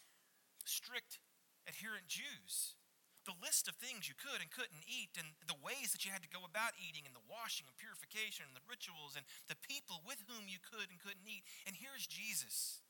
strict 0.63 1.19
adherent 1.67 2.07
Jews. 2.07 2.77
The 3.23 3.39
list 3.39 3.71
of 3.71 3.79
things 3.79 4.11
you 4.11 4.19
could 4.19 4.43
and 4.43 4.51
couldn't 4.51 4.83
eat, 4.83 5.15
and 5.15 5.31
the 5.47 5.55
ways 5.63 5.95
that 5.95 6.03
you 6.03 6.11
had 6.11 6.27
to 6.27 6.31
go 6.31 6.43
about 6.43 6.75
eating, 6.75 7.07
and 7.07 7.15
the 7.15 7.23
washing 7.23 7.63
and 7.71 7.75
purification, 7.79 8.43
and 8.43 8.51
the 8.51 8.67
rituals, 8.67 9.15
and 9.15 9.23
the 9.47 9.59
people 9.63 10.03
with 10.03 10.19
whom 10.27 10.51
you 10.51 10.59
could 10.59 10.91
and 10.91 10.99
couldn't 10.99 11.23
eat. 11.23 11.47
And 11.63 11.79
here's 11.79 12.03
Jesus 12.03 12.83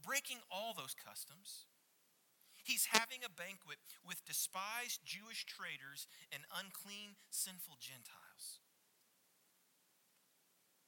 breaking 0.00 0.40
all 0.48 0.72
those 0.72 0.96
customs 0.96 1.68
He's 2.64 2.96
having 2.96 3.20
a 3.20 3.28
banquet 3.28 3.76
with 4.00 4.24
despised 4.24 5.04
Jewish 5.04 5.44
traitors 5.44 6.08
and 6.32 6.48
unclean, 6.48 7.20
sinful 7.28 7.76
Gentiles. 7.76 8.64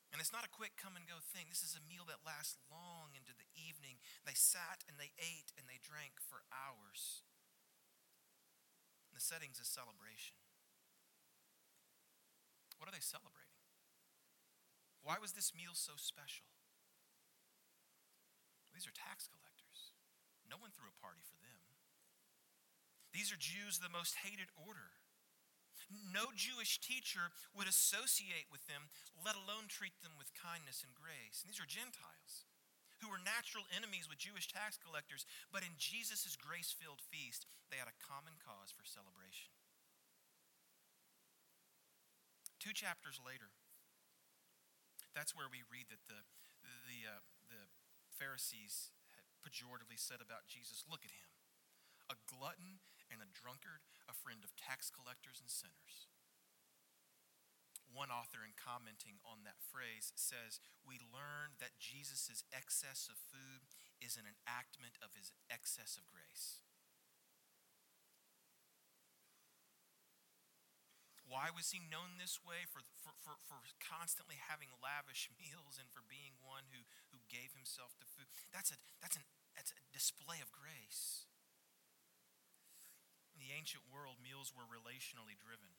And 0.09 0.25
it's 0.25 0.33
not 0.33 0.49
a 0.49 0.57
quick 0.57 0.81
come 0.81 0.97
and 0.97 1.05
go 1.05 1.21
thing. 1.21 1.53
This 1.53 1.61
is 1.61 1.77
a 1.77 1.85
meal 1.85 2.09
that 2.09 2.25
lasts 2.25 2.57
long 2.73 3.12
into 3.12 3.37
the 3.37 3.45
evening. 3.53 4.01
They 4.25 4.33
sat 4.33 4.81
and 4.89 4.97
they 4.97 5.12
ate 5.21 5.53
and 5.61 5.69
they 5.69 5.77
drank 5.85 6.17
for 6.17 6.41
hours. 6.49 7.21
The 9.12 9.21
setting's 9.21 9.61
a 9.61 9.69
celebration. 9.69 10.41
What 12.81 12.89
are 12.89 12.97
they 12.97 13.05
celebrating? 13.05 13.61
Why 15.05 15.21
was 15.21 15.37
this 15.37 15.53
meal 15.53 15.77
so 15.77 16.01
special? 16.01 16.49
These 18.73 18.89
are 18.89 18.97
tax 18.97 19.29
collectors. 19.29 19.93
No 20.49 20.57
one 20.57 20.73
threw 20.73 20.89
a 20.89 20.97
party 21.05 21.21
for 21.21 21.37
them. 21.45 21.65
These 23.16 23.33
are 23.33 23.40
Jews 23.40 23.81
of 23.81 23.88
the 23.88 23.96
most 23.96 24.20
hated 24.20 24.52
order. 24.61 24.92
No 25.88 26.29
Jewish 26.37 26.76
teacher 26.85 27.33
would 27.57 27.64
associate 27.64 28.52
with 28.52 28.68
them, 28.68 28.92
let 29.16 29.40
alone 29.40 29.72
treat 29.72 29.96
them 30.05 30.20
with 30.20 30.37
kindness 30.37 30.85
and 30.85 30.92
grace. 30.92 31.40
And 31.40 31.48
these 31.48 31.62
are 31.62 31.64
Gentiles 31.64 32.44
who 33.00 33.09
were 33.09 33.20
natural 33.20 33.64
enemies 33.72 34.09
with 34.09 34.20
Jewish 34.20 34.48
tax 34.48 34.76
collectors, 34.76 35.24
but 35.48 35.64
in 35.64 35.81
Jesus' 35.81 36.37
grace 36.37 36.72
filled 36.72 37.00
feast, 37.00 37.48
they 37.68 37.81
had 37.81 37.88
a 37.88 38.02
common 38.05 38.37
cause 38.40 38.72
for 38.72 38.85
celebration. 38.88 39.52
Two 42.61 42.72
chapters 42.72 43.20
later, 43.20 43.52
that's 45.12 45.37
where 45.37 45.48
we 45.48 45.64
read 45.68 45.88
that 45.92 46.05
the, 46.09 46.24
the, 46.88 47.00
uh, 47.05 47.20
the 47.48 47.68
Pharisees 48.16 48.92
had 49.12 49.24
pejoratively 49.44 50.00
said 50.00 50.24
about 50.24 50.48
Jesus, 50.48 50.88
Look 50.88 51.05
at 51.05 51.12
him, 51.12 51.33
a 52.09 52.16
glutton 52.24 52.81
and 53.09 53.23
a 53.23 53.31
drunkard, 53.31 53.87
a 54.11 54.14
friend 54.14 54.42
of 54.42 54.55
tax 54.59 54.90
collectors 54.92 55.38
and 55.40 55.51
sinners. 55.51 56.11
One 57.97 58.12
author, 58.12 58.45
in 58.45 58.53
commenting 58.53 59.23
on 59.25 59.49
that 59.49 59.62
phrase, 59.62 60.12
says, 60.12 60.61
We 60.85 61.01
learn 61.01 61.57
that 61.64 61.81
Jesus' 61.81 62.45
excess 62.53 63.09
of 63.09 63.16
food 63.16 63.64
is 64.05 64.21
an 64.21 64.29
enactment 64.29 65.01
of 65.01 65.16
his 65.16 65.33
excess 65.49 65.97
of 65.97 66.05
grace. 66.05 66.66
Why 71.25 71.49
was 71.49 71.73
he 71.73 71.81
known 71.81 72.21
this 72.21 72.45
way? 72.45 72.69
For, 72.69 72.85
for, 73.01 73.16
for, 73.25 73.40
for, 73.49 73.64
constantly 73.81 74.37
having 74.37 74.69
lavish 74.77 75.33
meals 75.40 75.81
and 75.81 75.88
for 75.88 76.05
being 76.05 76.37
one 76.45 76.69
who, 76.69 76.85
who 77.16 77.25
gave 77.33 77.57
himself 77.57 77.97
to 78.05 78.07
food. 78.07 78.29
That's 78.53 78.69
a, 78.69 78.79
that's, 79.01 79.16
an, 79.16 79.25
that's 79.57 79.73
a 79.73 79.81
display 79.88 80.45
of 80.45 80.53
grace. 80.53 81.15
Ancient 83.57 83.88
world, 83.88 84.21
meals 84.21 84.53
were 84.53 84.69
relationally 84.69 85.33
driven, 85.33 85.73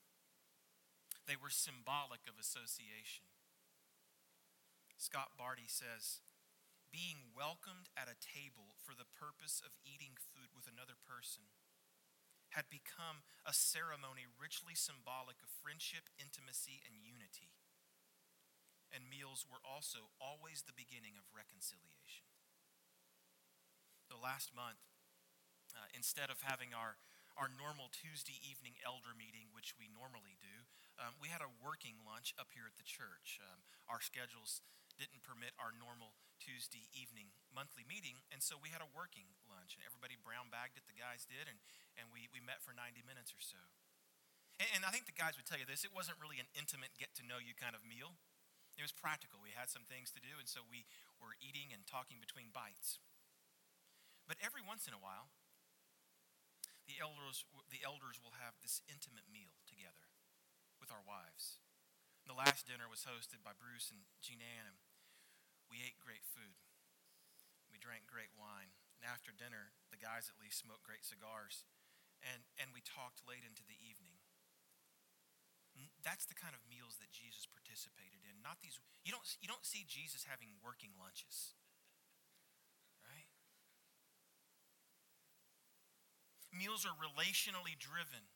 they 1.30 1.38
were 1.38 1.52
symbolic 1.52 2.26
of 2.26 2.34
association. 2.34 3.30
Scott 4.98 5.38
Bartchy 5.38 5.70
says, 5.70 6.26
being 6.90 7.30
welcomed 7.36 7.86
at 7.94 8.10
a 8.10 8.18
table 8.18 8.74
for 8.82 8.96
the 8.98 9.06
purpose 9.06 9.62
of 9.62 9.76
eating 9.86 10.18
food 10.18 10.50
with 10.56 10.66
another 10.66 10.98
person 10.98 11.52
had 12.56 12.66
become 12.72 13.22
a 13.44 13.52
ceremony 13.52 14.24
richly 14.24 14.72
symbolic 14.74 15.38
of 15.44 15.52
friendship, 15.52 16.08
intimacy, 16.18 16.80
and 16.82 16.96
unity. 16.98 17.52
and 18.92 19.04
meals 19.08 19.44
were 19.44 19.60
also 19.60 20.08
always 20.16 20.64
the 20.64 20.76
beginning 20.76 21.20
of 21.20 21.28
reconciliation. 21.36 22.24
The 24.08 24.16
last 24.16 24.56
month, 24.56 24.80
uh, 25.76 25.92
instead 25.92 26.32
of 26.32 26.40
having 26.40 26.72
our, 26.72 26.96
our 27.38 27.46
normal 27.54 27.86
Tuesday 27.94 28.42
evening 28.42 28.74
elder 28.82 29.14
meeting, 29.14 29.54
which 29.54 29.78
we 29.78 29.86
normally 29.86 30.34
do, 30.42 30.66
um, 30.98 31.14
we 31.22 31.30
had 31.30 31.38
a 31.38 31.48
working 31.62 32.02
lunch 32.02 32.34
up 32.34 32.50
here 32.50 32.66
at 32.66 32.74
the 32.74 32.84
church. 32.84 33.38
Um, 33.38 33.62
our 33.86 34.02
schedules 34.02 34.58
didn't 34.98 35.22
permit 35.22 35.54
our 35.62 35.70
normal 35.70 36.18
Tuesday 36.42 36.90
evening 36.90 37.30
monthly 37.54 37.86
meeting, 37.86 38.18
and 38.34 38.42
so 38.42 38.58
we 38.58 38.74
had 38.74 38.82
a 38.82 38.90
working 38.90 39.30
lunch, 39.46 39.78
and 39.78 39.86
everybody 39.86 40.18
brown 40.18 40.50
bagged 40.50 40.74
it, 40.74 40.90
the 40.90 40.98
guys 40.98 41.22
did, 41.22 41.46
and, 41.46 41.62
and 41.94 42.10
we, 42.10 42.26
we 42.34 42.42
met 42.42 42.58
for 42.58 42.74
90 42.74 43.06
minutes 43.06 43.30
or 43.30 43.42
so. 43.42 43.62
And, 44.58 44.68
and 44.78 44.82
I 44.82 44.90
think 44.90 45.06
the 45.06 45.14
guys 45.14 45.38
would 45.38 45.46
tell 45.46 45.58
you 45.58 45.66
this 45.66 45.86
it 45.86 45.94
wasn't 45.94 46.18
really 46.18 46.42
an 46.42 46.50
intimate 46.58 46.98
get 46.98 47.14
to 47.22 47.26
know 47.26 47.38
you 47.38 47.54
kind 47.54 47.78
of 47.78 47.86
meal. 47.86 48.18
It 48.74 48.82
was 48.82 48.94
practical. 48.94 49.42
We 49.42 49.54
had 49.54 49.70
some 49.70 49.86
things 49.86 50.14
to 50.14 50.22
do, 50.22 50.38
and 50.38 50.46
so 50.46 50.62
we 50.66 50.86
were 51.18 51.34
eating 51.38 51.74
and 51.74 51.82
talking 51.86 52.22
between 52.22 52.54
bites. 52.54 53.02
But 54.26 54.38
every 54.38 54.62
once 54.62 54.86
in 54.86 54.94
a 54.94 55.02
while, 55.02 55.34
the 56.88 56.98
elders, 57.04 57.44
the 57.68 57.84
elders 57.84 58.18
will 58.18 58.40
have 58.40 58.56
this 58.64 58.80
intimate 58.88 59.28
meal 59.28 59.60
together 59.68 60.08
with 60.80 60.88
our 60.88 61.04
wives. 61.04 61.60
The 62.24 62.36
last 62.36 62.64
dinner 62.64 62.88
was 62.88 63.04
hosted 63.04 63.44
by 63.44 63.52
Bruce 63.52 63.92
and 63.92 64.08
Jean 64.24 64.40
Ann, 64.40 64.64
and 64.64 64.80
we 65.68 65.84
ate 65.84 66.00
great 66.00 66.24
food. 66.24 66.56
We 67.68 67.76
drank 67.76 68.08
great 68.08 68.32
wine. 68.32 68.72
And 68.96 69.04
after 69.04 69.30
dinner, 69.30 69.76
the 69.92 70.00
guys 70.00 70.32
at 70.32 70.40
least 70.40 70.64
smoked 70.64 70.82
great 70.82 71.04
cigars. 71.04 71.68
And, 72.24 72.42
and 72.58 72.74
we 72.74 72.82
talked 72.82 73.22
late 73.22 73.46
into 73.46 73.62
the 73.62 73.78
evening. 73.78 74.18
That's 76.02 76.26
the 76.26 76.34
kind 76.34 76.58
of 76.58 76.66
meals 76.66 76.98
that 76.98 77.14
Jesus 77.14 77.46
participated 77.46 78.26
in. 78.26 78.42
Not 78.42 78.58
these 78.58 78.82
you 79.06 79.14
don't 79.14 79.22
you 79.38 79.46
don't 79.46 79.62
see 79.62 79.86
Jesus 79.86 80.26
having 80.26 80.58
working 80.58 80.90
lunches. 80.98 81.54
Meals 86.58 86.82
are 86.82 86.98
relationally 86.98 87.78
driven. 87.78 88.26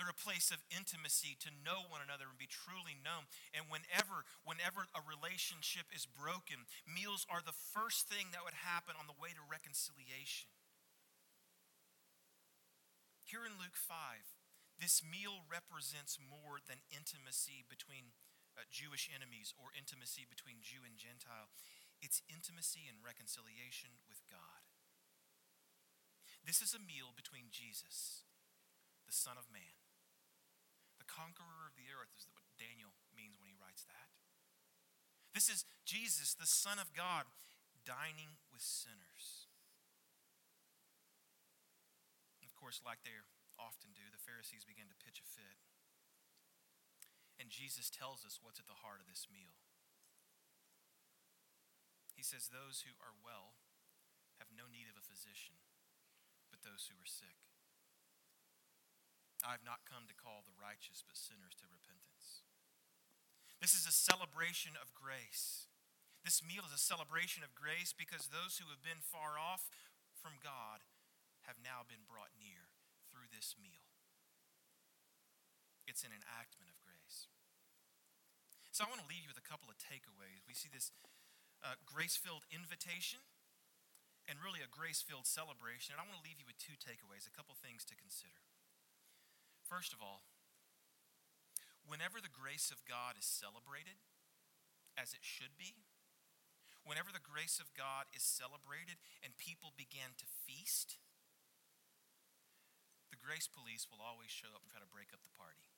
They're 0.00 0.08
a 0.08 0.16
place 0.16 0.48
of 0.48 0.64
intimacy 0.72 1.36
to 1.44 1.52
know 1.52 1.84
one 1.84 2.00
another 2.00 2.26
and 2.32 2.40
be 2.40 2.48
truly 2.48 2.96
known. 2.96 3.28
And 3.52 3.68
whenever, 3.68 4.24
whenever 4.42 4.88
a 4.96 5.04
relationship 5.04 5.92
is 5.92 6.08
broken, 6.08 6.64
meals 6.88 7.28
are 7.28 7.44
the 7.44 7.54
first 7.54 8.08
thing 8.08 8.32
that 8.32 8.42
would 8.42 8.56
happen 8.64 8.96
on 8.96 9.04
the 9.04 9.20
way 9.20 9.36
to 9.36 9.44
reconciliation. 9.44 10.48
Here 13.22 13.44
in 13.44 13.60
Luke 13.60 13.76
5, 13.76 13.96
this 14.76 15.00
meal 15.00 15.46
represents 15.48 16.18
more 16.20 16.60
than 16.64 16.84
intimacy 16.92 17.64
between 17.68 18.12
uh, 18.52 18.68
Jewish 18.68 19.08
enemies 19.08 19.56
or 19.56 19.72
intimacy 19.72 20.28
between 20.28 20.60
Jew 20.60 20.84
and 20.84 21.00
Gentile. 21.00 21.48
It's 22.04 22.20
intimacy 22.28 22.84
and 22.90 23.00
reconciliation 23.00 24.04
with 24.04 24.20
God. 24.28 24.51
This 26.42 26.60
is 26.60 26.74
a 26.74 26.82
meal 26.82 27.14
between 27.14 27.54
Jesus, 27.54 28.26
the 29.06 29.14
Son 29.14 29.38
of 29.38 29.46
Man, 29.50 29.78
the 30.98 31.06
conqueror 31.06 31.70
of 31.70 31.78
the 31.78 31.90
earth, 31.94 32.10
is 32.18 32.26
what 32.34 32.42
Daniel 32.58 32.94
means 33.14 33.38
when 33.38 33.46
he 33.46 33.58
writes 33.58 33.86
that. 33.86 34.10
This 35.32 35.48
is 35.48 35.64
Jesus, 35.86 36.34
the 36.34 36.50
Son 36.50 36.82
of 36.82 36.92
God, 36.92 37.30
dining 37.86 38.38
with 38.50 38.62
sinners. 38.62 39.48
Of 42.44 42.54
course, 42.58 42.84
like 42.84 43.02
they're 43.02 43.26
often 43.58 43.94
do, 43.94 44.06
the 44.10 44.22
Pharisees 44.22 44.66
begin 44.66 44.90
to 44.90 44.98
pitch 45.02 45.18
a 45.22 45.26
fit. 45.26 45.58
And 47.40 47.50
Jesus 47.50 47.90
tells 47.90 48.22
us 48.22 48.38
what's 48.38 48.62
at 48.62 48.70
the 48.70 48.82
heart 48.86 49.02
of 49.02 49.10
this 49.10 49.26
meal. 49.26 49.58
He 52.14 52.22
says, 52.22 52.46
Those 52.46 52.86
who 52.86 52.94
are 53.02 53.16
well 53.18 53.58
have 54.38 54.52
no 54.54 54.70
need 54.70 54.86
of 54.86 54.94
a 54.94 55.02
physician, 55.02 55.58
but 56.62 56.70
those 56.70 56.86
who 56.86 56.94
are 56.94 57.10
sick. 57.10 57.42
I 59.42 59.58
have 59.58 59.66
not 59.66 59.82
come 59.82 60.06
to 60.06 60.14
call 60.14 60.46
the 60.46 60.54
righteous, 60.54 61.02
but 61.02 61.18
sinners 61.18 61.58
to 61.58 61.66
repentance. 61.66 62.46
This 63.58 63.74
is 63.74 63.90
a 63.90 63.94
celebration 63.94 64.78
of 64.78 64.94
grace. 64.94 65.66
This 66.22 66.38
meal 66.38 66.62
is 66.62 66.70
a 66.70 66.78
celebration 66.78 67.42
of 67.42 67.58
grace 67.58 67.90
because 67.90 68.30
those 68.30 68.62
who 68.62 68.70
have 68.70 68.86
been 68.86 69.02
far 69.02 69.34
off 69.34 69.66
from 70.14 70.38
God 70.38 70.86
have 71.50 71.58
now 71.58 71.82
been 71.82 72.06
brought 72.06 72.30
near 72.38 72.70
through 73.10 73.26
this 73.34 73.58
meal. 73.58 73.90
It's 75.90 76.06
an 76.06 76.14
enactment 76.14 76.70
of 76.70 76.78
grace. 76.78 77.26
So 78.70 78.86
I 78.86 78.90
want 78.90 79.02
to 79.02 79.10
leave 79.10 79.26
you 79.26 79.30
with 79.34 79.42
a 79.42 79.46
couple 79.46 79.66
of 79.66 79.74
takeaways. 79.82 80.46
We 80.46 80.54
see 80.54 80.70
this 80.70 80.94
uh, 81.66 81.74
grace 81.82 82.14
filled 82.14 82.46
invitation 82.54 83.26
and 84.30 84.38
really 84.38 84.62
a 84.62 84.70
grace 84.70 85.02
filled 85.02 85.26
celebration. 85.26 85.94
And 85.94 85.98
I 85.98 86.06
want 86.06 86.22
to 86.22 86.26
leave 86.26 86.38
you 86.38 86.46
with 86.46 86.58
two 86.58 86.78
takeaways, 86.78 87.26
a 87.26 87.34
couple 87.34 87.54
things 87.58 87.82
to 87.90 87.98
consider. 87.98 88.42
First 89.66 89.90
of 89.90 90.02
all, 90.02 90.26
whenever 91.82 92.22
the 92.22 92.32
grace 92.32 92.70
of 92.70 92.86
God 92.86 93.18
is 93.18 93.26
celebrated, 93.26 93.98
as 94.94 95.16
it 95.16 95.24
should 95.24 95.56
be, 95.58 95.88
whenever 96.84 97.10
the 97.10 97.22
grace 97.22 97.58
of 97.58 97.72
God 97.72 98.10
is 98.12 98.22
celebrated 98.22 99.00
and 99.22 99.38
people 99.38 99.72
begin 99.74 100.14
to 100.18 100.26
feast, 100.46 101.00
the 103.10 103.20
grace 103.20 103.48
police 103.48 103.88
will 103.88 104.02
always 104.02 104.30
show 104.30 104.50
up 104.52 104.62
and 104.62 104.70
try 104.70 104.82
to 104.82 104.90
break 104.90 105.14
up 105.14 105.24
the 105.24 105.34
party. 105.38 105.72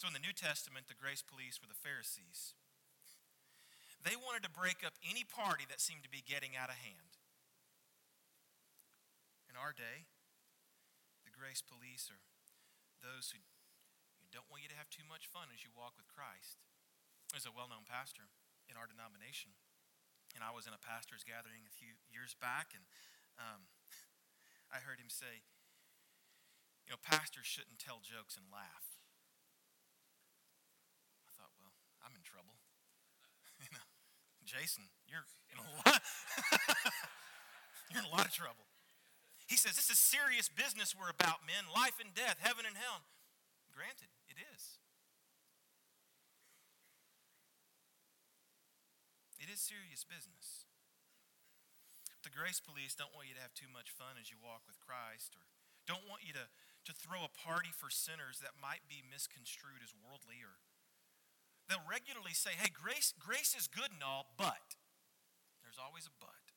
So 0.00 0.08
in 0.08 0.16
the 0.16 0.24
New 0.24 0.32
Testament, 0.32 0.88
the 0.88 0.96
grace 0.96 1.20
police 1.20 1.60
were 1.60 1.68
the 1.68 1.76
Pharisees. 1.76 2.56
They 4.00 4.16
wanted 4.16 4.42
to 4.48 4.52
break 4.52 4.80
up 4.80 4.96
any 5.04 5.24
party 5.24 5.68
that 5.68 5.80
seemed 5.80 6.02
to 6.04 6.12
be 6.12 6.24
getting 6.24 6.56
out 6.56 6.72
of 6.72 6.80
hand. 6.80 7.20
In 9.52 9.58
our 9.58 9.76
day, 9.76 10.08
the 11.26 11.34
grace 11.34 11.60
police 11.60 12.08
are 12.08 12.22
those 13.04 13.32
who 13.32 13.40
don't 14.30 14.46
want 14.46 14.62
you 14.62 14.70
to 14.70 14.78
have 14.78 14.86
too 14.88 15.02
much 15.06 15.26
fun 15.26 15.50
as 15.50 15.66
you 15.66 15.74
walk 15.74 15.98
with 15.98 16.06
Christ. 16.06 16.62
There's 17.34 17.46
a 17.46 17.54
well 17.54 17.66
known 17.66 17.86
pastor 17.86 18.30
in 18.70 18.78
our 18.78 18.86
denomination, 18.86 19.58
and 20.34 20.46
I 20.46 20.54
was 20.54 20.70
in 20.70 20.74
a 20.74 20.78
pastor's 20.78 21.26
gathering 21.26 21.66
a 21.66 21.74
few 21.74 21.98
years 22.06 22.38
back, 22.38 22.70
and 22.74 22.86
um, 23.38 23.66
I 24.74 24.82
heard 24.82 25.02
him 25.02 25.10
say, 25.10 25.42
you 26.86 26.94
know, 26.94 27.00
pastors 27.02 27.46
shouldn't 27.46 27.82
tell 27.82 28.02
jokes 28.02 28.38
and 28.38 28.46
laugh. 28.50 29.02
I 31.26 31.34
thought, 31.34 31.54
well, 31.58 31.74
I'm 32.02 32.14
in 32.14 32.22
trouble. 32.22 32.58
you 33.62 33.70
know, 33.74 33.86
Jason, 34.50 34.90
you're 35.06 35.22
in 35.54 35.62
a 35.62 35.66
lot. 35.86 36.02
you're 37.86 38.02
in 38.02 38.08
a 38.10 38.10
lot 38.10 38.26
of 38.26 38.34
trouble. 38.34 38.66
He 39.46 39.54
says, 39.54 39.78
this 39.78 39.94
is 39.94 39.98
serious 40.02 40.50
business 40.50 40.90
we're 40.90 41.10
about, 41.10 41.46
men. 41.46 41.70
Life 41.70 42.02
and 42.02 42.10
death, 42.10 42.42
heaven 42.42 42.66
and 42.66 42.74
hell. 42.74 43.06
Granted, 43.70 44.10
it 44.26 44.42
is. 44.42 44.82
It 49.38 49.46
is 49.46 49.62
serious 49.62 50.02
business. 50.02 50.66
The 52.26 52.34
grace 52.34 52.58
police 52.58 52.98
don't 52.98 53.14
want 53.14 53.30
you 53.30 53.38
to 53.38 53.44
have 53.46 53.54
too 53.54 53.70
much 53.70 53.94
fun 53.94 54.18
as 54.18 54.34
you 54.34 54.36
walk 54.42 54.66
with 54.66 54.82
Christ, 54.82 55.38
or 55.38 55.46
don't 55.86 56.04
want 56.10 56.26
you 56.26 56.34
to, 56.34 56.50
to 56.50 56.92
throw 56.92 57.22
a 57.22 57.32
party 57.32 57.70
for 57.70 57.88
sinners 57.88 58.42
that 58.42 58.58
might 58.58 58.84
be 58.90 59.00
misconstrued 59.00 59.80
as 59.80 59.96
worldly, 59.96 60.42
or 60.42 60.58
they'll 61.70 61.86
regularly 61.86 62.34
say, 62.34 62.58
hey, 62.58 62.74
grace, 62.74 63.14
grace 63.14 63.54
is 63.54 63.70
good 63.70 63.94
and 63.94 64.02
all, 64.02 64.34
but 64.34 64.74
there's 65.62 65.78
always 65.78 66.10
a 66.10 66.14
but. 66.18 66.50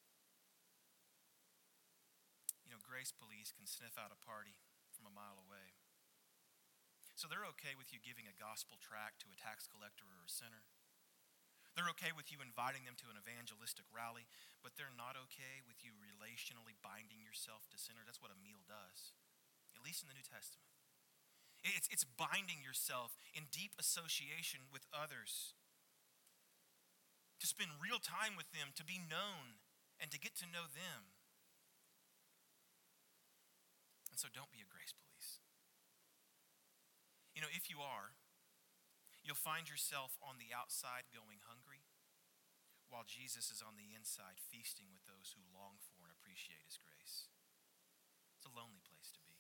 You 2.66 2.74
know, 2.74 2.82
grace 2.82 3.14
police 3.14 3.54
can 3.54 3.70
sniff 3.70 3.94
out 3.94 4.10
a 4.10 4.18
party 4.26 4.58
from 4.90 5.06
a 5.06 5.14
mile 5.14 5.38
away. 5.38 5.78
So 7.14 7.30
they're 7.30 7.46
okay 7.62 7.78
with 7.78 7.94
you 7.94 8.02
giving 8.02 8.26
a 8.26 8.34
gospel 8.42 8.82
tract 8.82 9.22
to 9.22 9.30
a 9.30 9.38
tax 9.38 9.70
collector 9.70 10.10
or 10.10 10.26
a 10.26 10.34
sinner. 10.34 10.66
They're 11.78 11.94
okay 11.94 12.10
with 12.10 12.34
you 12.34 12.42
inviting 12.42 12.90
them 12.90 12.98
to 13.06 13.14
an 13.14 13.18
evangelistic 13.18 13.86
rally, 13.94 14.26
but 14.66 14.74
they're 14.78 14.94
not 14.94 15.14
okay 15.30 15.62
with 15.66 15.86
you 15.86 15.94
relationally 16.02 16.74
binding 16.82 17.22
yourself 17.22 17.70
to 17.70 17.78
sinners. 17.78 18.10
That's 18.10 18.22
what 18.22 18.34
a 18.34 18.42
meal 18.42 18.66
does, 18.66 19.14
at 19.78 19.86
least 19.86 20.02
in 20.02 20.10
the 20.10 20.18
New 20.18 20.26
Testament. 20.26 20.73
It's, 21.64 21.88
it's 21.88 22.04
binding 22.04 22.60
yourself 22.60 23.16
in 23.32 23.48
deep 23.52 23.74
association 23.80 24.68
with 24.68 24.84
others, 24.92 25.56
to 27.40 27.48
spend 27.48 27.80
real 27.80 28.00
time 28.00 28.36
with 28.36 28.52
them, 28.52 28.76
to 28.76 28.84
be 28.84 29.00
known, 29.00 29.64
and 30.00 30.12
to 30.12 30.20
get 30.20 30.36
to 30.44 30.48
know 30.48 30.68
them. 30.68 31.16
And 34.12 34.20
so 34.20 34.28
don't 34.28 34.52
be 34.52 34.60
a 34.60 34.68
grace 34.68 34.92
police. 34.92 35.40
You 37.34 37.42
know, 37.42 37.52
if 37.52 37.72
you 37.72 37.80
are, 37.80 38.16
You'll 39.24 39.40
find 39.40 39.72
yourself 39.72 40.20
on 40.20 40.36
the 40.36 40.52
outside 40.52 41.08
going 41.16 41.40
hungry, 41.48 41.88
while 42.92 43.08
Jesus 43.08 43.48
is 43.48 43.64
on 43.64 43.80
the 43.80 43.96
inside 43.96 44.36
feasting 44.36 44.92
with 44.92 45.08
those 45.08 45.32
who 45.32 45.56
long 45.56 45.80
for 45.80 46.04
and 46.04 46.12
appreciate 46.12 46.68
his 46.68 46.76
grace. 46.76 47.32
It's 48.36 48.44
a 48.44 48.52
lonely 48.52 48.84
place 48.84 49.16
to 49.16 49.24
be. 49.24 49.40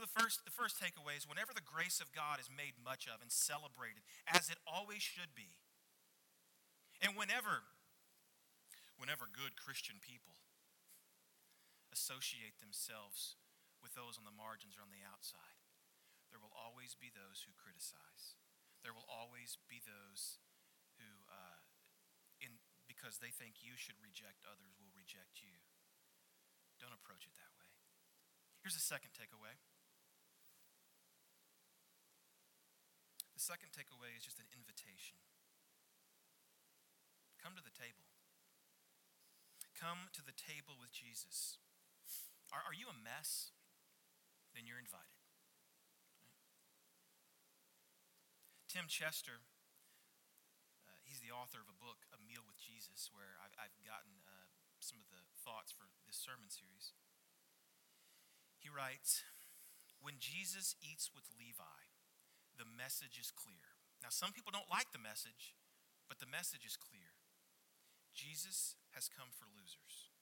So 0.00 0.08
the 0.08 0.16
first, 0.16 0.48
the 0.48 0.56
first 0.56 0.80
takeaway 0.80 1.12
is 1.20 1.28
whenever 1.28 1.52
the 1.52 1.60
grace 1.60 2.00
of 2.00 2.08
God 2.16 2.40
is 2.40 2.48
made 2.48 2.80
much 2.80 3.04
of 3.04 3.20
and 3.20 3.28
celebrated, 3.28 4.00
as 4.24 4.48
it 4.48 4.56
always 4.64 5.04
should 5.04 5.36
be, 5.36 5.52
and 7.04 7.12
whenever, 7.20 7.68
whenever 8.96 9.28
good 9.28 9.60
Christian 9.60 10.00
people 10.00 10.40
associate 11.92 12.56
themselves 12.64 13.36
with 13.84 13.92
those 13.92 14.16
on 14.16 14.24
the 14.24 14.32
margins 14.32 14.80
or 14.80 14.88
on 14.88 14.88
the 14.88 15.04
outside, 15.04 15.60
there 16.32 16.40
will 16.40 16.56
always 16.56 16.96
be 16.96 17.12
those 17.12 17.44
who 17.44 17.52
criticize. 17.60 18.40
There 18.80 18.96
will 18.96 19.04
always 19.04 19.60
be 19.68 19.84
those 19.84 20.40
who, 20.96 21.28
uh, 21.28 21.60
in, 22.40 22.56
because 22.88 23.20
they 23.20 23.28
think 23.28 23.60
you 23.60 23.76
should 23.76 24.00
reject 24.00 24.48
others, 24.48 24.80
will 24.80 24.96
reject 24.96 25.44
you. 25.44 25.60
Don't 26.80 26.96
approach 26.96 27.28
it 27.28 27.36
that 27.36 27.52
way. 27.60 27.68
Here's 28.64 28.80
the 28.80 28.80
second 28.80 29.12
takeaway. 29.12 29.60
The 33.40 33.56
second 33.56 33.72
takeaway 33.72 34.12
is 34.12 34.20
just 34.20 34.36
an 34.36 34.52
invitation. 34.52 35.16
Come 37.40 37.56
to 37.56 37.64
the 37.64 37.72
table. 37.72 38.04
Come 39.72 40.12
to 40.12 40.20
the 40.20 40.36
table 40.36 40.76
with 40.76 40.92
Jesus. 40.92 41.56
Are, 42.52 42.60
are 42.68 42.76
you 42.76 42.92
a 42.92 43.00
mess? 43.00 43.56
Then 44.52 44.68
you're 44.68 44.76
invited. 44.76 45.24
Tim 48.68 48.84
Chester, 48.92 49.40
uh, 50.84 51.00
he's 51.08 51.24
the 51.24 51.32
author 51.32 51.64
of 51.64 51.72
a 51.72 51.80
book, 51.80 52.12
A 52.12 52.20
Meal 52.20 52.44
with 52.44 52.60
Jesus, 52.60 53.08
where 53.08 53.40
I've, 53.40 53.56
I've 53.56 53.80
gotten 53.88 54.20
uh, 54.20 54.52
some 54.84 55.00
of 55.00 55.08
the 55.08 55.24
thoughts 55.40 55.72
for 55.72 55.88
this 56.04 56.20
sermon 56.20 56.52
series. 56.52 56.92
He 58.60 58.68
writes, 58.68 59.24
When 59.96 60.20
Jesus 60.20 60.76
eats 60.84 61.08
with 61.16 61.24
Levi, 61.40 61.88
the 62.60 62.68
message 62.68 63.16
is 63.16 63.32
clear. 63.32 63.80
Now, 64.04 64.12
some 64.12 64.36
people 64.36 64.52
don't 64.52 64.68
like 64.68 64.92
the 64.92 65.00
message, 65.00 65.56
but 66.12 66.20
the 66.20 66.28
message 66.28 66.68
is 66.68 66.76
clear. 66.76 67.16
Jesus 68.12 68.76
has 68.92 69.08
come 69.08 69.32
for 69.32 69.48
losers, 69.48 70.12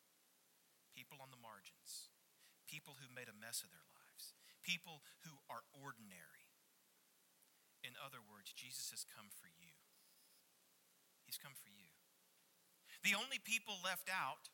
people 0.95 1.19
on 1.19 1.35
the 1.35 1.43
margins, 1.43 2.15
people 2.71 3.03
who 3.03 3.11
made 3.11 3.27
a 3.27 3.35
mess 3.35 3.67
of 3.67 3.75
their 3.75 3.87
lives, 3.91 4.39
people 4.63 5.03
who 5.27 5.43
are 5.51 5.67
ordinary. 5.75 6.47
In 7.83 7.99
other 7.99 8.23
words, 8.23 8.55
Jesus 8.55 8.95
has 8.95 9.03
come 9.03 9.35
for 9.35 9.51
you. 9.51 9.75
He's 11.27 11.43
come 11.43 11.59
for 11.59 11.71
you. 11.71 11.91
The 13.03 13.19
only 13.19 13.43
people 13.43 13.83
left 13.83 14.07
out 14.07 14.51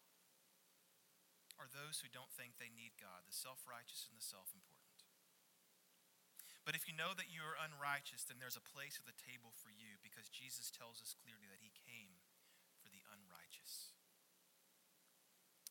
are 1.60 1.70
those 1.70 2.00
who 2.00 2.08
don't 2.08 2.32
think 2.32 2.56
they 2.56 2.72
need 2.72 2.96
God, 2.96 3.28
the 3.28 3.36
self 3.36 3.62
righteous 3.68 4.08
and 4.08 4.16
the 4.16 4.24
self 4.24 4.52
important. 4.56 4.73
But 6.64 6.72
if 6.72 6.88
you 6.88 6.96
know 6.96 7.12
that 7.12 7.28
you 7.28 7.44
are 7.44 7.60
unrighteous, 7.60 8.24
then 8.24 8.40
there's 8.40 8.56
a 8.56 8.64
place 8.64 8.96
at 8.96 9.04
the 9.04 9.20
table 9.20 9.52
for 9.52 9.68
you 9.68 10.00
because 10.00 10.32
Jesus 10.32 10.72
tells 10.72 11.04
us 11.04 11.12
clearly 11.12 11.44
that 11.52 11.60
he 11.60 11.76
came 11.84 12.24
for 12.80 12.88
the 12.88 13.04
unrighteous. 13.12 13.92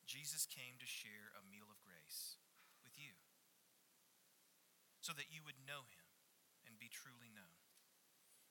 Jesus 0.06 0.46
came 0.46 0.78
to 0.78 0.86
share 0.86 1.34
a 1.34 1.42
meal 1.42 1.66
of 1.66 1.82
grace 1.82 2.38
with 2.86 2.94
you 2.94 3.18
so 5.02 5.18
that 5.18 5.34
you 5.34 5.42
would 5.42 5.58
know 5.66 5.90
him 5.90 6.06
and 6.70 6.78
be 6.78 6.94
truly 6.94 7.34
known. 7.34 7.58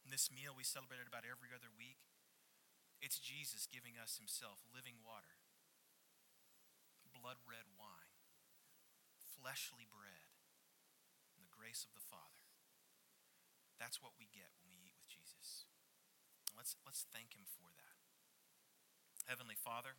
This 0.02 0.28
meal 0.28 0.52
we 0.52 0.66
celebrated 0.66 1.06
about 1.06 1.22
every 1.22 1.54
other 1.54 1.70
week, 1.70 2.02
it's 2.98 3.22
Jesus 3.22 3.70
giving 3.70 3.94
us 3.94 4.18
himself 4.18 4.66
living 4.74 4.98
water, 5.06 5.38
blood 7.14 7.38
red 7.46 7.70
wine, 7.78 8.18
fleshly 9.38 9.86
bread 9.86 10.34
and 11.34 11.46
the 11.46 11.54
grace 11.54 11.86
of 11.86 11.94
the 11.94 12.02
Father. 12.02 12.31
That's 13.82 13.98
what 13.98 14.14
we 14.14 14.30
get 14.30 14.46
when 14.62 14.70
we 14.70 14.86
eat 14.86 14.94
with 14.94 15.10
Jesus. 15.10 15.66
Let's, 16.54 16.78
let's 16.86 17.02
thank 17.10 17.34
Him 17.34 17.42
for 17.50 17.66
that. 17.66 17.98
Heavenly 19.26 19.58
Father, 19.58 19.98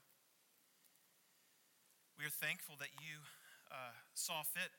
we 2.16 2.24
are 2.24 2.32
thankful 2.32 2.80
that 2.80 2.96
you 3.04 3.28
uh, 3.68 4.00
saw 4.16 4.48
fit 4.48 4.72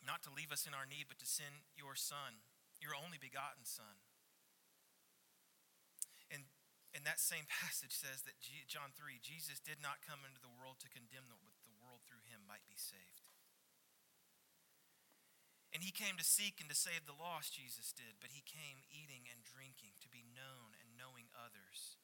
not 0.00 0.24
to 0.24 0.32
leave 0.32 0.48
us 0.48 0.64
in 0.64 0.72
our 0.72 0.88
need, 0.88 1.04
but 1.04 1.20
to 1.20 1.28
send 1.28 1.68
your 1.76 1.92
Son, 1.92 2.40
your 2.80 2.96
only 2.96 3.20
begotten 3.20 3.68
Son. 3.68 4.00
And, 6.32 6.48
and 6.96 7.04
that 7.04 7.20
same 7.20 7.44
passage 7.60 7.92
says 7.92 8.24
that 8.24 8.40
G, 8.40 8.64
John 8.64 8.96
3 8.96 9.20
Jesus 9.20 9.60
did 9.60 9.84
not 9.84 10.00
come 10.00 10.24
into 10.24 10.40
the 10.40 10.48
world 10.56 10.80
to 10.80 10.88
condemn 10.88 11.28
the, 11.28 11.36
but 11.36 11.52
the 11.60 11.76
world 11.76 12.08
through 12.08 12.24
him 12.24 12.48
might 12.48 12.64
be 12.64 12.80
saved. 12.80 13.27
And 15.78 15.86
he 15.86 15.94
came 15.94 16.18
to 16.18 16.26
seek 16.26 16.58
and 16.58 16.66
to 16.66 16.74
save 16.74 17.06
the 17.06 17.14
lost, 17.14 17.54
Jesus 17.54 17.94
did, 17.94 18.18
but 18.18 18.34
he 18.34 18.42
came 18.42 18.82
eating 18.90 19.30
and 19.30 19.46
drinking 19.46 19.94
to 20.02 20.10
be 20.10 20.26
known 20.26 20.74
and 20.74 20.98
knowing 20.98 21.30
others. 21.38 22.02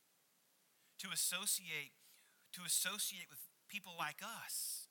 To 1.03 1.11
associate, 1.11 1.91
to 2.55 2.63
associate 2.63 3.27
with 3.27 3.43
people 3.67 3.99
like 3.99 4.23
us. 4.23 4.87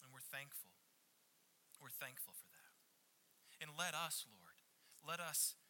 And 0.00 0.16
we're 0.16 0.24
thankful. 0.32 0.72
We're 1.76 1.92
thankful 1.92 2.32
for 2.32 2.48
that. 2.48 2.72
And 3.60 3.76
let 3.76 3.92
us, 3.92 4.24
Lord, 4.24 4.64
let 5.04 5.20
us 5.20 5.60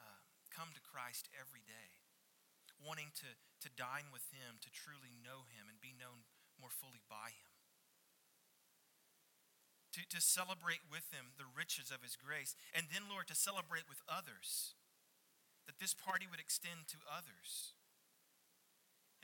uh, 0.00 0.24
come 0.48 0.72
to 0.72 0.80
Christ 0.80 1.28
every 1.36 1.60
day, 1.68 2.00
wanting 2.80 3.12
to, 3.20 3.36
to 3.60 3.68
dine 3.76 4.08
with 4.08 4.24
him, 4.32 4.56
to 4.64 4.72
truly 4.72 5.12
know 5.20 5.44
him, 5.52 5.68
and 5.68 5.84
be 5.84 5.92
known 5.92 6.24
more 6.56 6.72
fully 6.72 7.04
by 7.12 7.36
him 7.36 7.55
to, 9.96 10.04
to 10.12 10.20
celebrate 10.20 10.84
with 10.84 11.08
him 11.08 11.32
the 11.40 11.48
riches 11.48 11.88
of 11.88 12.04
his 12.04 12.20
grace. 12.20 12.52
And 12.76 12.92
then, 12.92 13.08
Lord, 13.08 13.32
to 13.32 13.36
celebrate 13.36 13.88
with 13.88 14.04
others, 14.04 14.76
that 15.64 15.80
this 15.80 15.96
party 15.96 16.28
would 16.28 16.38
extend 16.38 16.84
to 16.92 17.00
others. 17.08 17.72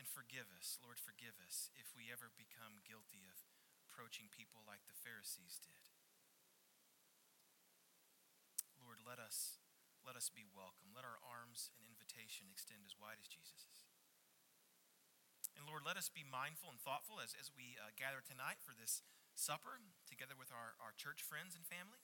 And 0.00 0.08
forgive 0.08 0.48
us, 0.56 0.80
Lord, 0.80 0.96
forgive 0.96 1.36
us 1.44 1.68
if 1.76 1.92
we 1.92 2.08
ever 2.08 2.32
become 2.32 2.80
guilty 2.88 3.28
of 3.28 3.36
approaching 3.84 4.32
people 4.32 4.64
like 4.64 4.88
the 4.88 4.96
Pharisees 4.96 5.60
did. 5.60 5.92
Lord, 8.80 9.04
let 9.04 9.20
us 9.20 9.60
let 10.02 10.18
us 10.18 10.26
be 10.26 10.42
welcome. 10.42 10.90
Let 10.90 11.06
our 11.06 11.22
arms 11.22 11.70
and 11.78 11.86
invitation 11.86 12.50
extend 12.50 12.82
as 12.82 12.98
wide 12.98 13.22
as 13.22 13.30
Jesus's. 13.30 13.86
And 15.54 15.62
Lord, 15.70 15.86
let 15.86 15.94
us 15.94 16.10
be 16.10 16.26
mindful 16.26 16.74
and 16.74 16.82
thoughtful 16.82 17.22
as, 17.22 17.38
as 17.38 17.54
we 17.54 17.78
uh, 17.78 17.94
gather 17.94 18.18
tonight 18.18 18.58
for 18.58 18.74
this 18.74 19.06
supper 19.34 19.80
together 20.06 20.36
with 20.36 20.52
our, 20.52 20.76
our 20.82 20.94
church 20.94 21.24
friends 21.24 21.56
and 21.56 21.64
family. 21.64 22.00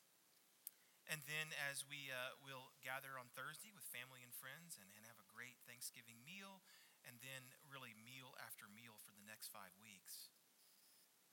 And 1.09 1.25
then 1.25 1.57
as 1.57 1.89
we 1.89 2.13
uh, 2.13 2.37
will 2.45 2.77
gather 2.85 3.17
on 3.17 3.33
Thursday 3.33 3.73
with 3.73 3.89
family 3.89 4.21
and 4.21 4.33
friends 4.37 4.77
and, 4.77 4.93
and 4.93 5.09
have 5.09 5.17
a 5.17 5.33
great 5.33 5.57
Thanksgiving 5.65 6.21
meal, 6.21 6.61
and 7.01 7.17
then 7.25 7.57
really 7.65 7.97
meal 7.97 8.37
after 8.37 8.69
meal 8.69 9.01
for 9.01 9.17
the 9.17 9.25
next 9.25 9.49
five 9.49 9.73
weeks. 9.81 10.29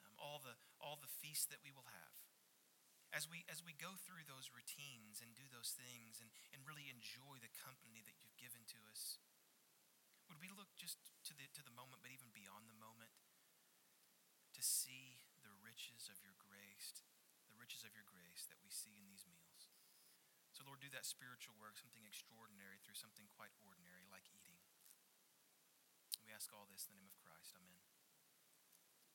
Um, 0.08 0.16
all, 0.16 0.40
the, 0.40 0.56
all 0.80 0.96
the 0.96 1.12
feasts 1.12 1.50
that 1.52 1.60
we 1.60 1.76
will 1.76 1.92
have. 1.92 2.16
As 3.12 3.28
we, 3.28 3.44
as 3.52 3.64
we 3.64 3.76
go 3.76 4.00
through 4.00 4.28
those 4.28 4.52
routines 4.56 5.20
and 5.20 5.36
do 5.36 5.48
those 5.52 5.76
things 5.76 6.24
and, 6.24 6.32
and 6.56 6.64
really 6.64 6.88
enjoy 6.88 7.40
the 7.44 7.52
company 7.52 8.04
that 8.08 8.16
you've 8.20 8.40
given 8.40 8.64
to 8.72 8.80
us, 8.88 9.20
would 10.32 10.40
we 10.40 10.52
look 10.52 10.72
just 10.76 11.00
to 11.28 11.36
the, 11.36 11.48
to 11.52 11.64
the 11.64 11.76
moment, 11.76 12.00
but 12.00 12.16
even 12.16 12.32
beyond 12.32 12.68
the 12.68 12.80
moment, 12.80 13.12
to 14.56 14.64
see 14.64 15.15
riches 15.76 16.08
of 16.08 16.16
your 16.24 16.40
grace, 16.40 17.04
the 17.52 17.60
riches 17.60 17.84
of 17.84 17.92
your 17.92 18.08
grace 18.08 18.48
that 18.48 18.64
we 18.64 18.72
see 18.72 18.96
in 18.96 19.04
these 19.12 19.28
meals. 19.28 19.76
So, 20.56 20.64
Lord, 20.64 20.80
do 20.80 20.88
that 20.96 21.04
spiritual 21.04 21.60
work, 21.60 21.76
something 21.76 22.08
extraordinary 22.08 22.80
through 22.80 22.96
something 22.96 23.28
quite 23.36 23.52
ordinary 23.60 24.08
like 24.08 24.24
eating. 24.32 24.56
We 26.24 26.32
ask 26.32 26.48
all 26.56 26.64
this 26.72 26.88
in 26.88 26.96
the 26.96 27.04
name 27.04 27.12
of 27.12 27.20
Christ. 27.20 27.60
Amen. 27.60 27.85